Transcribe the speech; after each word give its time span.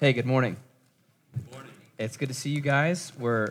Hey, 0.00 0.12
good 0.12 0.26
morning. 0.26 0.56
Good 1.34 1.50
morning. 1.50 1.72
It's 1.98 2.16
good 2.16 2.28
to 2.28 2.34
see 2.34 2.50
you 2.50 2.60
guys. 2.60 3.12
We're 3.18 3.48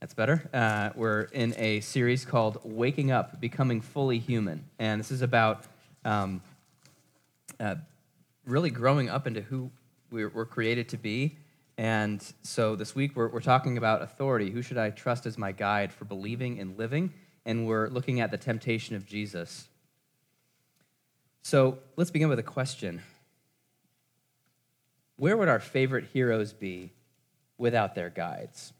that's 0.00 0.12
better. 0.12 0.50
Uh, 0.52 0.90
we're 0.96 1.28
in 1.32 1.54
a 1.56 1.78
series 1.78 2.24
called 2.24 2.58
"Waking 2.64 3.12
Up: 3.12 3.40
Becoming 3.40 3.80
Fully 3.80 4.18
Human," 4.18 4.64
and 4.80 4.98
this 4.98 5.12
is 5.12 5.22
about 5.22 5.62
um, 6.04 6.42
uh, 7.60 7.76
really 8.46 8.70
growing 8.70 9.08
up 9.08 9.28
into 9.28 9.40
who 9.40 9.70
we're, 10.10 10.28
we're, 10.28 10.44
created 10.44 10.88
to 10.88 10.96
be. 10.96 11.36
And 11.76 12.20
so 12.42 12.74
this 12.74 12.96
week 12.96 13.14
we're, 13.14 13.28
we're 13.28 13.40
talking 13.40 13.78
about 13.78 14.02
authority. 14.02 14.50
Who 14.50 14.60
should 14.60 14.76
I 14.76 14.90
trust 14.90 15.24
as 15.24 15.38
my 15.38 15.52
guide 15.52 15.92
for 15.92 16.04
believing 16.04 16.58
and 16.58 16.76
living? 16.76 17.12
And 17.46 17.64
we're 17.64 17.86
looking 17.90 18.18
at 18.18 18.32
the 18.32 18.38
temptation 18.38 18.96
of 18.96 19.06
Jesus. 19.06 19.68
So 21.42 21.78
let's 21.94 22.10
begin 22.10 22.28
with 22.28 22.40
a 22.40 22.42
question 22.42 23.02
Where 25.18 25.36
would 25.36 25.48
our 25.48 25.60
favorite 25.60 26.06
heroes 26.12 26.52
be 26.52 26.92
without 27.58 27.94
their 27.94 28.08
guides? 28.08 28.72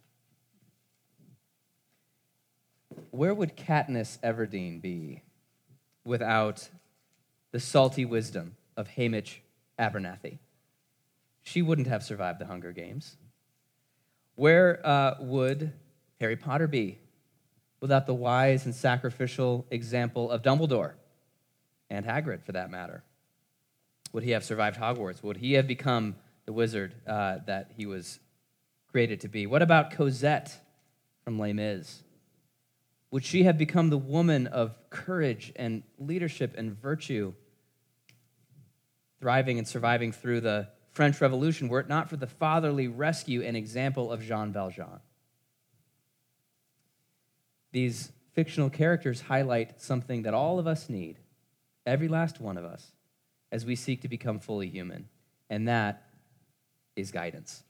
Where 3.10 3.34
would 3.34 3.56
Katniss 3.56 4.18
Everdeen 4.20 4.80
be 4.80 5.22
without 6.04 6.68
the 7.52 7.60
salty 7.60 8.04
wisdom 8.04 8.56
of 8.76 8.88
Haymitch 8.88 9.38
Abernathy? 9.78 10.38
She 11.42 11.60
wouldn't 11.60 11.88
have 11.88 12.02
survived 12.02 12.38
the 12.38 12.46
Hunger 12.46 12.72
Games. 12.72 13.16
Where 14.36 14.80
uh, 14.86 15.16
would 15.20 15.72
Harry 16.20 16.36
Potter 16.36 16.68
be 16.68 16.98
without 17.80 18.06
the 18.06 18.14
wise 18.14 18.64
and 18.64 18.74
sacrificial 18.74 19.66
example 19.70 20.30
of 20.30 20.42
Dumbledore? 20.42 20.94
and 21.90 22.04
Hagrid, 22.04 22.42
for 22.44 22.52
that 22.52 22.70
matter? 22.70 23.02
Would 24.12 24.22
he 24.22 24.30
have 24.32 24.44
survived 24.44 24.78
Hogwarts? 24.78 25.22
Would 25.22 25.38
he 25.38 25.54
have 25.54 25.66
become 25.66 26.16
the 26.48 26.52
wizard 26.54 26.94
uh, 27.06 27.36
that 27.44 27.72
he 27.76 27.84
was 27.84 28.20
created 28.90 29.20
to 29.20 29.28
be? 29.28 29.46
What 29.46 29.60
about 29.60 29.90
Cosette 29.90 30.58
from 31.22 31.38
Les 31.38 31.52
Mis? 31.52 32.02
Would 33.10 33.22
she 33.22 33.42
have 33.42 33.58
become 33.58 33.90
the 33.90 33.98
woman 33.98 34.46
of 34.46 34.74
courage 34.88 35.52
and 35.56 35.82
leadership 35.98 36.54
and 36.56 36.72
virtue, 36.72 37.34
thriving 39.20 39.58
and 39.58 39.68
surviving 39.68 40.10
through 40.10 40.40
the 40.40 40.70
French 40.92 41.20
Revolution, 41.20 41.68
were 41.68 41.80
it 41.80 41.88
not 41.90 42.08
for 42.08 42.16
the 42.16 42.26
fatherly 42.26 42.88
rescue 42.88 43.42
and 43.42 43.54
example 43.54 44.10
of 44.10 44.22
Jean 44.22 44.50
Valjean? 44.50 45.00
These 47.72 48.10
fictional 48.32 48.70
characters 48.70 49.20
highlight 49.20 49.82
something 49.82 50.22
that 50.22 50.32
all 50.32 50.58
of 50.58 50.66
us 50.66 50.88
need 50.88 51.18
every 51.84 52.08
last 52.08 52.40
one 52.40 52.56
of 52.56 52.64
us, 52.64 52.92
as 53.52 53.66
we 53.66 53.76
seek 53.76 54.00
to 54.00 54.08
become 54.08 54.40
fully 54.40 54.70
human. 54.70 55.10
And 55.50 55.68
that 55.68 56.07
is 56.98 57.10
guidance 57.12 57.62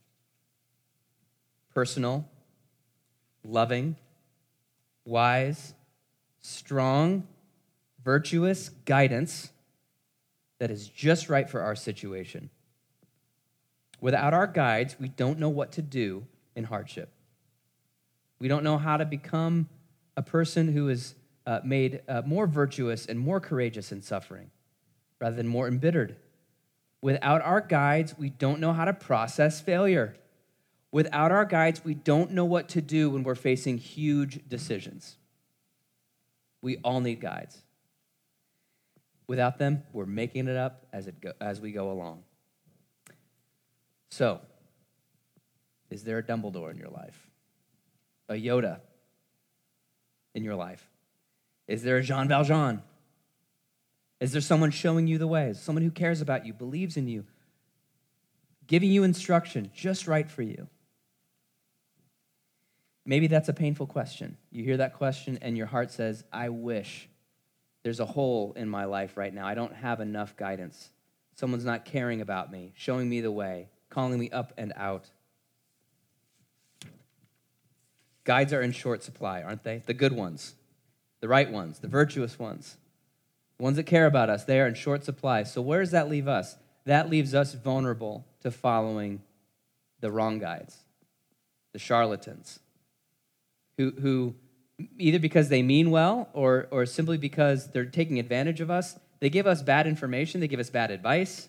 personal, 1.75 2.29
loving, 3.45 3.95
wise, 5.05 5.75
strong, 6.41 7.29
virtuous 8.03 8.71
guidance 8.85 9.53
that 10.59 10.73
is 10.73 10.89
just 10.89 11.29
right 11.29 11.49
for 11.49 11.61
our 11.61 11.77
situation. 11.77 12.51
Without 14.01 14.35
our 14.35 14.49
guides, 14.49 14.97
we 14.99 15.09
don't 15.09 15.39
know 15.39 15.51
what 15.51 15.71
to 15.73 15.83
do 15.83 16.27
in 16.57 16.65
hardship. 16.65 17.13
We 18.41 18.49
don't 18.49 18.65
know 18.65 18.79
how 18.79 18.97
to 18.97 19.05
become 19.05 19.69
a 20.17 20.23
person 20.23 20.73
who 20.73 20.89
is 20.89 21.15
uh, 21.47 21.61
made 21.65 22.01
uh, 22.09 22.23
more 22.27 22.49
virtuous 22.49 23.07
and 23.07 23.21
more 23.21 23.39
courageous 23.41 23.93
in 23.93 24.03
suffering 24.03 24.51
rather 25.21 25.37
than 25.37 25.47
more 25.47 25.69
embittered. 25.69 26.17
Without 27.01 27.43
our 27.43 27.61
guides, 27.61 28.17
we 28.19 28.31
don't 28.31 28.61
know 28.61 28.73
how 28.73 28.85
to 28.85 28.93
process 28.93 29.61
failure. 29.61 30.17
Without 30.91 31.31
our 31.31 31.45
guides, 31.45 31.85
we 31.85 31.95
don't 31.95 32.33
know 32.33 32.45
what 32.45 32.69
to 32.71 32.81
do 32.81 33.11
when 33.11 33.23
we're 33.23 33.35
facing 33.35 33.79
huge 33.79 34.49
decisions. 34.49 35.17
We 36.63 36.79
all 36.79 37.01
need 37.01 37.21
guides. 37.21 37.63
Without 39.27 39.59
them, 39.59 39.83
we're 39.93 40.07
making 40.07 40.49
it 40.49 40.57
up 40.57 40.87
as, 40.93 41.07
it 41.07 41.21
go, 41.21 41.33
as 41.41 41.61
we 41.61 41.71
go 41.71 41.93
along. 41.93 42.25
So, 44.11 44.41
is 45.91 46.03
there 46.03 46.19
a 46.19 46.23
Dumbledore 46.23 46.71
in 46.71 46.79
your 46.79 46.89
life? 46.89 47.29
A 48.29 48.35
Yoda 48.35 48.81
in 50.35 50.45
your 50.45 50.55
life? 50.55 50.89
Is 51.67 51.83
there 51.83 51.99
a 51.99 52.03
Jean 52.03 52.29
Valjean? 52.29 52.83
Is 54.21 54.33
there 54.33 54.41
someone 54.41 54.71
showing 54.71 55.07
you 55.07 55.19
the 55.19 55.27
way? 55.27 55.51
Is 55.51 55.61
someone 55.61 55.83
who 55.83 55.91
cares 55.91 56.21
about 56.21 56.45
you, 56.45 56.53
believes 56.53 56.97
in 56.97 57.09
you, 57.09 57.25
giving 58.67 58.91
you 58.91 59.05
instruction 59.05 59.71
just 59.75 60.09
right 60.09 60.29
for 60.29 60.43
you? 60.43 60.69
Maybe 63.07 63.27
that's 63.27 63.49
a 63.49 63.55
painful 63.55 63.87
question. 63.87 64.37
You 64.51 64.65
hear 64.65 64.77
that 64.79 64.95
question 64.95 65.39
and 65.41 65.57
your 65.57 65.67
heart 65.67 65.91
says, 65.91 66.25
I 66.33 66.51
wish 66.51 67.09
there's 67.83 68.01
a 68.01 68.07
hole 68.07 68.53
in 68.57 68.69
my 68.69 68.85
life 68.85 69.17
right 69.17 69.33
now. 69.33 69.47
I 69.47 69.55
don't 69.55 69.75
have 69.75 70.01
enough 70.01 70.37
guidance. 70.37 70.91
Someone's 71.35 71.65
not 71.65 71.85
caring 71.85 72.21
about 72.21 72.51
me, 72.51 72.73
showing 72.77 73.09
me 73.09 73.21
the 73.21 73.31
way, 73.31 73.69
calling 73.89 74.19
me 74.19 74.29
up 74.31 74.53
and 74.59 74.73
out. 74.77 75.09
Guides 78.25 78.53
are 78.53 78.61
in 78.61 78.73
short 78.73 79.03
supply, 79.03 79.43
aren't 79.43 79.65
they? 79.65 79.83
The 79.87 79.95
good 79.95 80.13
ones 80.13 80.55
the 81.21 81.29
right 81.29 81.51
ones, 81.51 81.81
the 81.81 81.89
virtuous 81.89 82.39
ones, 82.39 82.77
ones 83.59 83.77
that 83.77 83.85
care 83.85 84.07
about 84.07 84.31
us, 84.31 84.45
they 84.45 84.61
are 84.61 84.67
in 84.67 84.75
short 84.75 85.05
supply. 85.05 85.43
So, 85.43 85.61
where 85.61 85.81
does 85.81 85.91
that 85.91 86.09
leave 86.09 86.29
us? 86.29 86.57
That 86.85 87.11
leaves 87.11 87.35
us 87.35 87.55
vulnerable 87.55 88.25
to 88.43 88.51
following 88.51 89.23
the 90.01 90.11
wrong 90.11 90.39
guides, 90.39 90.77
the 91.73 91.79
charlatans, 91.79 92.61
who, 93.77 93.91
who 94.01 94.35
either 94.99 95.19
because 95.19 95.49
they 95.49 95.63
mean 95.63 95.91
well 95.91 96.29
or, 96.33 96.69
or 96.71 96.87
simply 96.87 97.19
because 97.19 97.71
they're 97.73 97.85
taking 97.85 98.19
advantage 98.19 98.61
of 98.61 98.71
us, 98.71 98.99
they 99.21 99.29
give 99.29 99.47
us 99.47 99.63
bad 99.63 99.87
information, 99.87 100.41
they 100.41 100.49
give 100.49 100.61
us 100.61 100.71
bad 100.71 100.91
advice. 100.91 101.49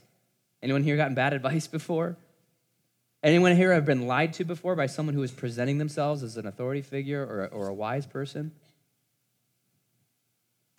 Anyone 0.62 0.84
here 0.84 0.98
gotten 0.98 1.16
bad 1.16 1.34
advice 1.40 1.68
before? 1.68 2.18
Anyone 3.22 3.56
here 3.56 3.74
have 3.74 3.86
been 3.86 4.08
lied 4.08 4.34
to 4.34 4.46
before 4.46 4.75
by 4.75 4.86
someone 4.86 5.14
who 5.14 5.24
is 5.24 5.31
presenting 5.31 5.78
themselves 5.78 6.24
as 6.24 6.38
an 6.38 6.48
authority 6.48 6.81
figure 6.81 7.22
or, 7.22 7.48
or 7.48 7.68
a 7.68 7.74
wise 7.74 8.06
person? 8.06 8.52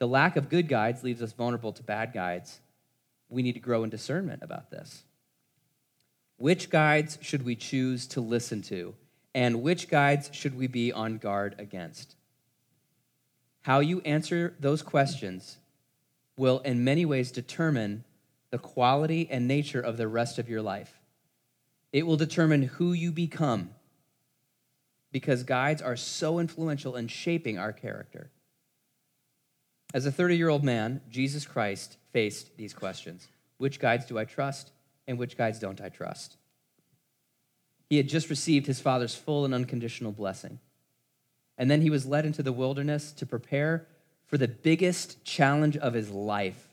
The 0.01 0.09
lack 0.09 0.37
of 0.37 0.49
good 0.49 0.67
guides 0.67 1.05
leaves 1.05 1.23
us 1.23 1.33
vulnerable 1.33 1.73
to 1.75 1.83
bad 1.83 2.15
guides. 2.15 2.61
We 3.29 3.43
need 3.43 3.53
to 3.53 3.61
grow 3.61 3.85
in 3.85 3.91
discernment 3.91 4.43
about 4.43 4.71
this. 4.71 5.05
Which 6.39 6.71
guides 6.71 7.19
should 7.21 7.45
we 7.45 7.55
choose 7.55 8.07
to 8.09 8.23
listen 8.23 8.63
to? 8.63 8.95
And 9.35 9.63
which 9.63 9.89
guides 9.89 10.31
should 10.33 10.57
we 10.57 10.67
be 10.67 10.91
on 10.91 11.19
guard 11.19 11.55
against? 11.59 12.17
How 13.61 13.81
you 13.81 14.01
answer 14.01 14.55
those 14.59 14.81
questions 14.81 15.59
will, 16.39 16.61
in 16.61 16.83
many 16.83 17.05
ways, 17.05 17.31
determine 17.31 18.05
the 18.51 18.59
quality 18.59 19.29
and 19.31 19.47
nature 19.47 19.83
of 19.83 19.99
the 19.99 20.09
rest 20.09 20.39
of 20.39 20.49
your 20.49 20.63
life. 20.63 20.99
It 21.93 22.07
will 22.07 22.17
determine 22.17 22.63
who 22.63 22.95
you 22.95 23.13
become 23.13 23.71
because 25.13 25.43
guides 25.43 25.83
are 25.83 25.97
so 25.97 26.39
influential 26.39 26.97
in 26.97 27.09
shaping 27.09 27.59
our 27.59 27.73
character. 27.73 28.31
As 29.93 30.07
a 30.07 30.13
30 30.13 30.37
year 30.37 30.49
old 30.49 30.63
man, 30.63 31.01
Jesus 31.11 31.45
Christ 31.45 31.97
faced 32.13 32.57
these 32.57 32.73
questions 32.73 33.29
Which 33.59 33.81
guides 33.81 34.07
do 34.07 34.19
I 34.19 34.25
trust, 34.25 34.71
and 35.07 35.19
which 35.19 35.37
guides 35.37 35.59
don't 35.59 35.81
I 35.81 35.89
trust? 35.89 36.37
He 37.89 37.97
had 37.97 38.09
just 38.09 38.31
received 38.31 38.67
his 38.67 38.81
father's 38.81 39.17
full 39.17 39.45
and 39.45 39.53
unconditional 39.53 40.13
blessing. 40.13 40.61
And 41.59 41.71
then 41.71 41.83
he 41.83 41.91
was 41.91 42.07
led 42.07 42.25
into 42.25 42.43
the 42.43 42.53
wilderness 42.53 43.13
to 43.13 43.27
prepare 43.27 43.87
for 44.27 44.39
the 44.39 44.49
biggest 44.49 45.25
challenge 45.25 45.77
of 45.77 45.93
his 45.93 46.09
life. 46.09 46.69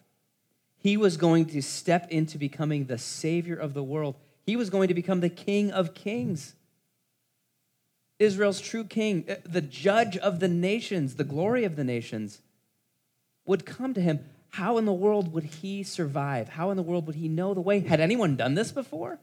He 0.78 0.96
was 0.96 1.18
going 1.18 1.48
to 1.48 1.62
step 1.62 2.08
into 2.12 2.38
becoming 2.38 2.86
the 2.86 3.00
Savior 3.00 3.56
of 3.56 3.74
the 3.74 3.84
world. 3.84 4.16
He 4.46 4.56
was 4.56 4.70
going 4.70 4.88
to 4.90 4.94
become 4.94 5.22
the 5.22 5.30
King 5.30 5.72
of 5.72 5.96
Kings, 5.96 6.54
Israel's 8.20 8.62
true 8.62 8.84
King, 8.84 9.26
uh, 9.30 9.36
the 9.44 9.62
judge 9.62 10.18
of 10.18 10.40
the 10.40 10.48
nations, 10.48 11.16
the 11.16 11.24
glory 11.24 11.64
of 11.66 11.76
the 11.76 11.84
nations 11.84 12.42
would 13.48 13.66
come 13.66 13.94
to 13.94 14.02
him, 14.02 14.24
how 14.50 14.78
in 14.78 14.86
the 14.86 14.94
world 14.94 15.34
would 15.34 15.44
he 15.44 15.84
survive? 15.84 16.50
How 16.50 16.70
in 16.70 16.78
the 16.78 16.84
world 16.84 17.08
would 17.08 17.16
he 17.16 17.28
know 17.28 17.54
the 17.54 17.62
way? 17.62 17.80
Had 17.80 18.00
anyone 18.00 18.36
done 18.36 18.54
this 18.54 18.72
before? 18.72 19.20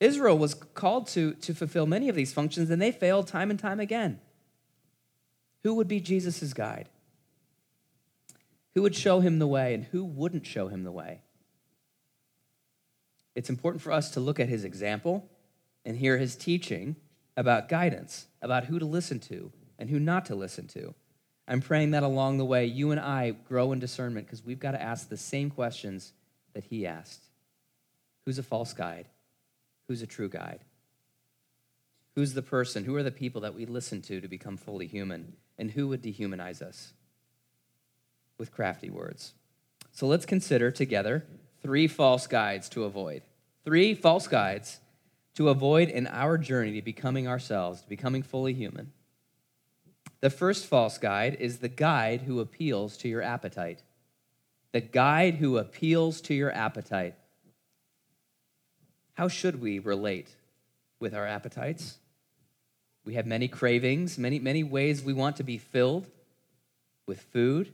Israel 0.00 0.38
was 0.38 0.54
called 0.54 1.08
to, 1.08 1.34
to 1.34 1.54
fulfill 1.54 1.86
many 1.86 2.08
of 2.08 2.14
these 2.14 2.32
functions, 2.32 2.70
and 2.70 2.80
they 2.80 2.92
failed 2.92 3.26
time 3.26 3.50
and 3.50 3.58
time 3.58 3.80
again. 3.80 4.20
Who 5.64 5.74
would 5.74 5.88
be 5.88 6.00
Jesus' 6.00 6.52
guide? 6.52 6.88
Who 8.74 8.82
would 8.82 8.94
show 8.94 9.20
him 9.20 9.38
the 9.38 9.46
way, 9.46 9.74
and 9.74 9.84
who 9.84 10.04
wouldn't 10.04 10.46
show 10.46 10.68
him 10.68 10.84
the 10.84 10.92
way? 10.92 11.22
It's 13.34 13.50
important 13.50 13.82
for 13.82 13.92
us 13.92 14.10
to 14.12 14.20
look 14.20 14.38
at 14.38 14.48
his 14.48 14.64
example 14.64 15.28
and 15.84 15.96
hear 15.96 16.18
his 16.18 16.36
teaching 16.36 16.96
about 17.36 17.68
guidance, 17.68 18.26
about 18.42 18.64
who 18.64 18.78
to 18.78 18.84
listen 18.84 19.20
to 19.20 19.52
and 19.78 19.90
who 19.90 19.98
not 19.98 20.26
to 20.26 20.34
listen 20.34 20.66
to. 20.68 20.94
I'm 21.48 21.62
praying 21.62 21.92
that 21.92 22.02
along 22.02 22.36
the 22.36 22.44
way, 22.44 22.66
you 22.66 22.90
and 22.90 23.00
I 23.00 23.30
grow 23.30 23.72
in 23.72 23.78
discernment 23.78 24.26
because 24.26 24.44
we've 24.44 24.60
got 24.60 24.72
to 24.72 24.82
ask 24.82 25.08
the 25.08 25.16
same 25.16 25.48
questions 25.48 26.12
that 26.52 26.64
he 26.64 26.86
asked. 26.86 27.24
Who's 28.26 28.38
a 28.38 28.42
false 28.42 28.74
guide? 28.74 29.06
Who's 29.88 30.02
a 30.02 30.06
true 30.06 30.28
guide? 30.28 30.60
Who's 32.14 32.34
the 32.34 32.42
person? 32.42 32.84
Who 32.84 32.94
are 32.96 33.02
the 33.02 33.10
people 33.10 33.40
that 33.40 33.54
we 33.54 33.64
listen 33.64 34.02
to 34.02 34.20
to 34.20 34.28
become 34.28 34.58
fully 34.58 34.86
human? 34.86 35.32
And 35.56 35.70
who 35.70 35.88
would 35.88 36.02
dehumanize 36.02 36.60
us? 36.60 36.92
With 38.36 38.52
crafty 38.52 38.90
words. 38.90 39.32
So 39.92 40.06
let's 40.06 40.26
consider 40.26 40.70
together 40.70 41.24
three 41.62 41.88
false 41.88 42.26
guides 42.26 42.68
to 42.70 42.84
avoid. 42.84 43.22
Three 43.64 43.94
false 43.94 44.28
guides 44.28 44.80
to 45.36 45.48
avoid 45.48 45.88
in 45.88 46.06
our 46.08 46.36
journey 46.36 46.72
to 46.72 46.82
becoming 46.82 47.26
ourselves, 47.26 47.80
to 47.80 47.88
becoming 47.88 48.22
fully 48.22 48.52
human. 48.52 48.92
The 50.20 50.30
first 50.30 50.66
false 50.66 50.98
guide 50.98 51.36
is 51.38 51.58
the 51.58 51.68
guide 51.68 52.22
who 52.22 52.40
appeals 52.40 52.96
to 52.98 53.08
your 53.08 53.22
appetite. 53.22 53.82
The 54.72 54.80
guide 54.80 55.34
who 55.34 55.58
appeals 55.58 56.20
to 56.22 56.34
your 56.34 56.52
appetite. 56.52 57.14
How 59.14 59.28
should 59.28 59.60
we 59.60 59.78
relate 59.78 60.28
with 61.00 61.14
our 61.14 61.26
appetites? 61.26 61.98
We 63.04 63.14
have 63.14 63.26
many 63.26 63.48
cravings, 63.48 64.18
many, 64.18 64.38
many 64.38 64.62
ways 64.62 65.02
we 65.02 65.12
want 65.12 65.36
to 65.36 65.42
be 65.42 65.58
filled 65.58 66.06
with 67.06 67.22
food, 67.22 67.72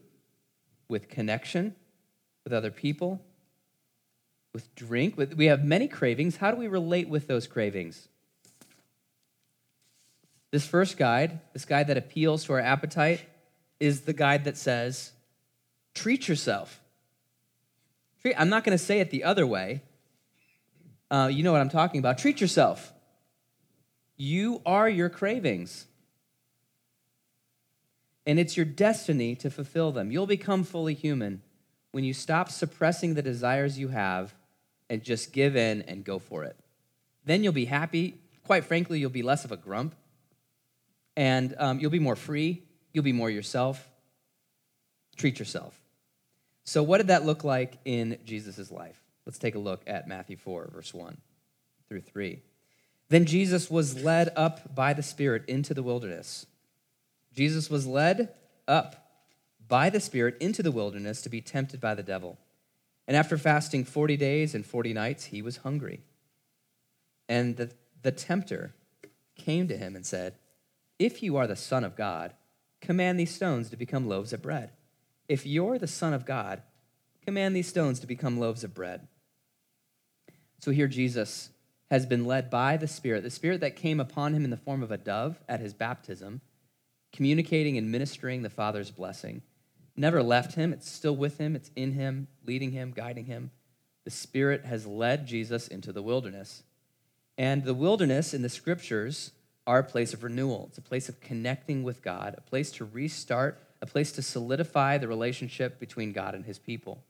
with 0.89 1.09
connection, 1.09 1.75
with 2.45 2.53
other 2.53 2.71
people, 2.71 3.21
with 4.53 4.73
drink. 4.75 5.17
We 5.17 5.47
have 5.47 5.65
many 5.65 5.89
cravings. 5.89 6.37
How 6.37 6.51
do 6.51 6.57
we 6.57 6.69
relate 6.69 7.09
with 7.09 7.27
those 7.27 7.47
cravings? 7.47 8.09
This 10.55 10.69
first 10.69 10.97
guide, 10.97 11.41
this 11.53 11.65
guide 11.65 11.89
that 11.89 11.97
appeals 11.97 12.45
to 12.45 12.53
our 12.53 12.61
appetite, 12.61 13.21
is 13.81 14.03
the 14.03 14.13
guide 14.13 14.45
that 14.45 14.57
says, 14.57 15.11
treat 15.97 16.29
yourself. 16.29 16.81
I'm 18.37 18.51
not 18.51 18.63
going 18.63 18.79
to 18.79 18.85
say 18.85 19.01
it 19.01 19.11
the 19.11 19.25
other 19.25 19.49
way. 19.49 19.83
Uh, 21.11 21.29
you 21.33 21.43
know 21.43 21.51
what 21.51 21.61
I'm 21.61 21.71
talking 21.71 21.99
about. 21.99 22.19
Treat 22.19 22.41
yourself. 22.41 22.93
You 24.17 24.63
are 24.65 24.89
your 24.89 25.09
cravings. 25.09 25.87
And 28.25 28.39
it's 28.39 28.57
your 28.57 28.65
destiny 28.65 29.35
to 29.35 29.51
fulfill 29.51 29.91
them. 29.91 30.13
You'll 30.13 30.29
become 30.29 30.63
fully 30.63 30.95
human 30.95 31.43
when 31.91 32.05
you 32.05 32.15
stop 32.15 32.49
suppressing 32.49 33.15
the 33.15 33.23
desires 33.23 33.77
you 33.77 33.89
have 33.89 34.37
and 34.89 35.03
just 35.03 35.33
give 35.33 35.57
in 35.57 35.83
and 35.83 36.05
go 36.05 36.21
for 36.21 36.45
it. 36.45 36.55
Then 37.25 37.43
you'll 37.43 37.53
be 37.53 37.65
happy. 37.65 38.21
Quite 38.47 38.65
frankly, 38.65 39.01
you'll 39.01 39.11
be 39.11 39.25
less 39.25 39.45
of 39.45 39.51
a 39.51 39.57
grump 39.57 39.97
and 41.17 41.55
um, 41.59 41.81
you'll 41.81 41.91
be 41.91 41.99
more 41.99 42.17
free. 42.17 42.63
You'll 42.93 43.05
be 43.05 43.13
more 43.13 43.31
yourself. 43.31 43.89
Treat 45.17 45.39
yourself. 45.39 45.79
So, 46.65 46.83
what 46.83 46.99
did 46.99 47.09
that 47.09 47.25
look 47.25 47.45
like 47.45 47.79
in 47.85 48.19
Jesus' 48.25 48.71
life? 48.71 49.01
Let's 49.27 49.39
take 49.39 49.55
a 49.55 49.59
look 49.59 49.83
at 49.87 50.09
Matthew 50.09 50.37
4, 50.37 50.71
verse 50.73 50.93
1 50.93 51.17
through 51.89 52.03
3. 52.03 52.41
Then 53.09 53.27
Jesus 53.27 53.71
was 53.71 54.03
led 54.03 54.33
up 54.37 54.75
by 54.75 54.93
the 54.93 55.03
Spirit 55.03 55.45
into 55.47 55.75
the 55.75 55.83
wilderness. 55.83 56.47
Jesus 57.35 57.69
was 57.69 57.87
led 57.87 58.35
up 58.67 59.11
by 59.67 59.91
the 59.91 60.01
Spirit 60.01 60.37
into 60.41 60.63
the 60.63 60.71
wilderness 60.71 61.23
to 61.23 61.29
be 61.29 61.41
tempted 61.41 61.81
by 61.81 61.95
the 61.95 62.03
devil. 62.03 62.39
And 63.07 63.17
after 63.17 63.37
fasting 63.37 63.85
40 63.85 64.17
days 64.17 64.55
and 64.55 64.65
40 64.65 64.93
nights, 64.95 65.27
he 65.27 65.43
was 65.43 65.59
hungry. 65.59 66.01
And 67.29 67.57
the, 67.57 67.71
the 68.03 68.13
tempter 68.13 68.75
came 69.37 69.69
to 69.69 69.77
him 69.77 69.97
and 69.97 70.07
said, 70.07 70.35
if 70.99 71.23
you 71.23 71.37
are 71.37 71.47
the 71.47 71.57
Son 71.57 71.85
of 71.85 71.97
God, 71.97 72.35
command 72.81 73.19
these 73.19 73.35
stones 73.35 73.71
to 73.71 73.77
become 73.77 74.09
loaves 74.09 74.33
of 74.33 74.43
bread. 74.43 74.71
If 75.29 75.47
you're 75.47 75.79
the 75.79 75.87
Son 75.87 76.13
of 76.13 76.27
God, 76.27 76.63
command 77.25 77.57
these 77.57 77.69
stones 77.69 78.01
to 78.01 78.07
become 78.07 78.39
loaves 78.39 78.65
of 78.65 78.75
bread. 78.75 79.09
So 80.61 80.71
here 80.71 80.89
Jesus 80.89 81.51
has 81.91 82.07
been 82.07 82.25
led 82.25 82.51
by 82.51 82.77
the 82.77 82.89
Spirit, 82.89 83.23
the 83.23 83.31
Spirit 83.31 83.61
that 83.61 83.77
came 83.77 84.01
upon 84.01 84.35
him 84.35 84.45
in 84.45 84.51
the 84.51 84.57
form 84.57 84.83
of 84.83 84.91
a 84.91 84.99
dove 84.99 85.43
at 85.49 85.61
his 85.61 85.75
baptism, 85.75 86.41
communicating 87.13 87.77
and 87.79 87.91
ministering 87.91 88.43
the 88.43 88.51
Father's 88.51 88.91
blessing. 88.91 89.43
Never 89.97 90.23
left 90.23 90.55
him, 90.55 90.73
it's 90.73 90.91
still 90.91 91.15
with 91.15 91.39
him, 91.39 91.55
it's 91.55 91.71
in 91.77 91.93
him, 91.93 92.29
leading 92.45 92.73
him, 92.73 92.93
guiding 92.93 93.27
him. 93.27 93.51
The 94.05 94.11
Spirit 94.11 94.65
has 94.65 94.87
led 94.87 95.27
Jesus 95.27 95.69
into 95.69 95.93
the 95.93 96.03
wilderness. 96.03 96.63
And 97.39 97.65
the 97.65 97.75
wilderness 97.75 98.35
in 98.35 98.43
the 98.43 98.49
scriptures 98.49 99.33
a 99.67 99.83
place 99.83 100.13
of 100.13 100.23
renewal. 100.23 100.67
It's 100.69 100.79
a 100.79 100.83
place 100.83 101.09
of 101.09 101.21
connecting 101.21 101.83
with 101.83 102.03
God, 102.03 102.35
a 102.37 102.43
place 102.43 102.71
to 102.73 102.85
restart, 102.85 103.59
a 103.81 103.87
place 103.87 104.13
to 104.13 104.23
solidify 104.23 104.99
the 104.99 105.09
relationship 105.09 105.79
between 105.79 106.13
God 106.13 106.35
and 106.35 106.45
his 106.45 106.59
people. 106.59 107.03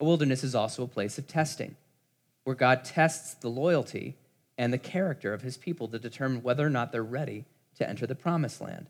A 0.00 0.04
wilderness 0.04 0.44
is 0.44 0.54
also 0.54 0.82
a 0.82 0.88
place 0.88 1.18
of 1.18 1.26
testing, 1.26 1.76
where 2.44 2.56
God 2.56 2.84
tests 2.84 3.34
the 3.34 3.48
loyalty 3.48 4.16
and 4.58 4.72
the 4.72 4.78
character 4.78 5.32
of 5.32 5.42
his 5.42 5.56
people 5.56 5.88
to 5.88 5.98
determine 5.98 6.42
whether 6.42 6.66
or 6.66 6.70
not 6.70 6.92
they're 6.92 7.02
ready 7.02 7.44
to 7.78 7.88
enter 7.88 8.06
the 8.06 8.14
promised 8.14 8.60
land. 8.60 8.86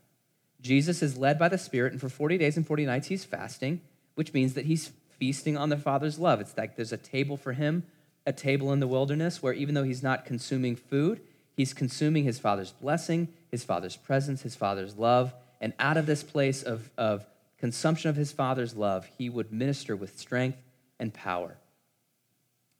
Jesus 0.61 1.03
is 1.03 1.17
led 1.17 1.37
by 1.37 1.49
the 1.49 1.57
Spirit, 1.57 1.91
and 1.91 2.01
for 2.01 2.09
40 2.09 2.37
days 2.37 2.57
and 2.57 2.65
40 2.65 2.85
nights, 2.85 3.07
he's 3.07 3.25
fasting, 3.25 3.81
which 4.15 4.33
means 4.33 4.53
that 4.55 4.65
he's 4.65 4.91
feasting 5.19 5.57
on 5.57 5.69
the 5.69 5.77
Father's 5.77 6.19
love. 6.19 6.41
It's 6.41 6.57
like 6.57 6.75
there's 6.75 6.93
a 6.93 6.97
table 6.97 7.37
for 7.37 7.53
him, 7.53 7.83
a 8.25 8.33
table 8.33 8.73
in 8.73 8.79
the 8.79 8.87
wilderness, 8.87 9.41
where 9.41 9.53
even 9.53 9.75
though 9.75 9.83
he's 9.83 10.03
not 10.03 10.25
consuming 10.25 10.75
food, 10.75 11.21
He's 11.57 11.73
consuming 11.73 12.23
his 12.23 12.37
father's 12.37 12.71
blessing, 12.71 13.29
his 13.49 13.63
father's 13.63 13.95
presence, 13.95 14.43
his 14.43 14.55
father's 14.55 14.95
love. 14.95 15.33
And 15.59 15.73
out 15.79 15.97
of 15.97 16.05
this 16.05 16.21
place 16.21 16.61
of, 16.61 16.91
of 16.99 17.25
consumption 17.57 18.11
of 18.11 18.15
his 18.15 18.31
father's 18.31 18.75
love, 18.75 19.09
he 19.17 19.27
would 19.27 19.51
minister 19.51 19.95
with 19.95 20.19
strength 20.19 20.59
and 20.99 21.11
power. 21.11 21.57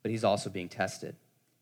But 0.02 0.12
he's 0.12 0.22
also 0.22 0.48
being 0.48 0.68
tested. 0.68 1.16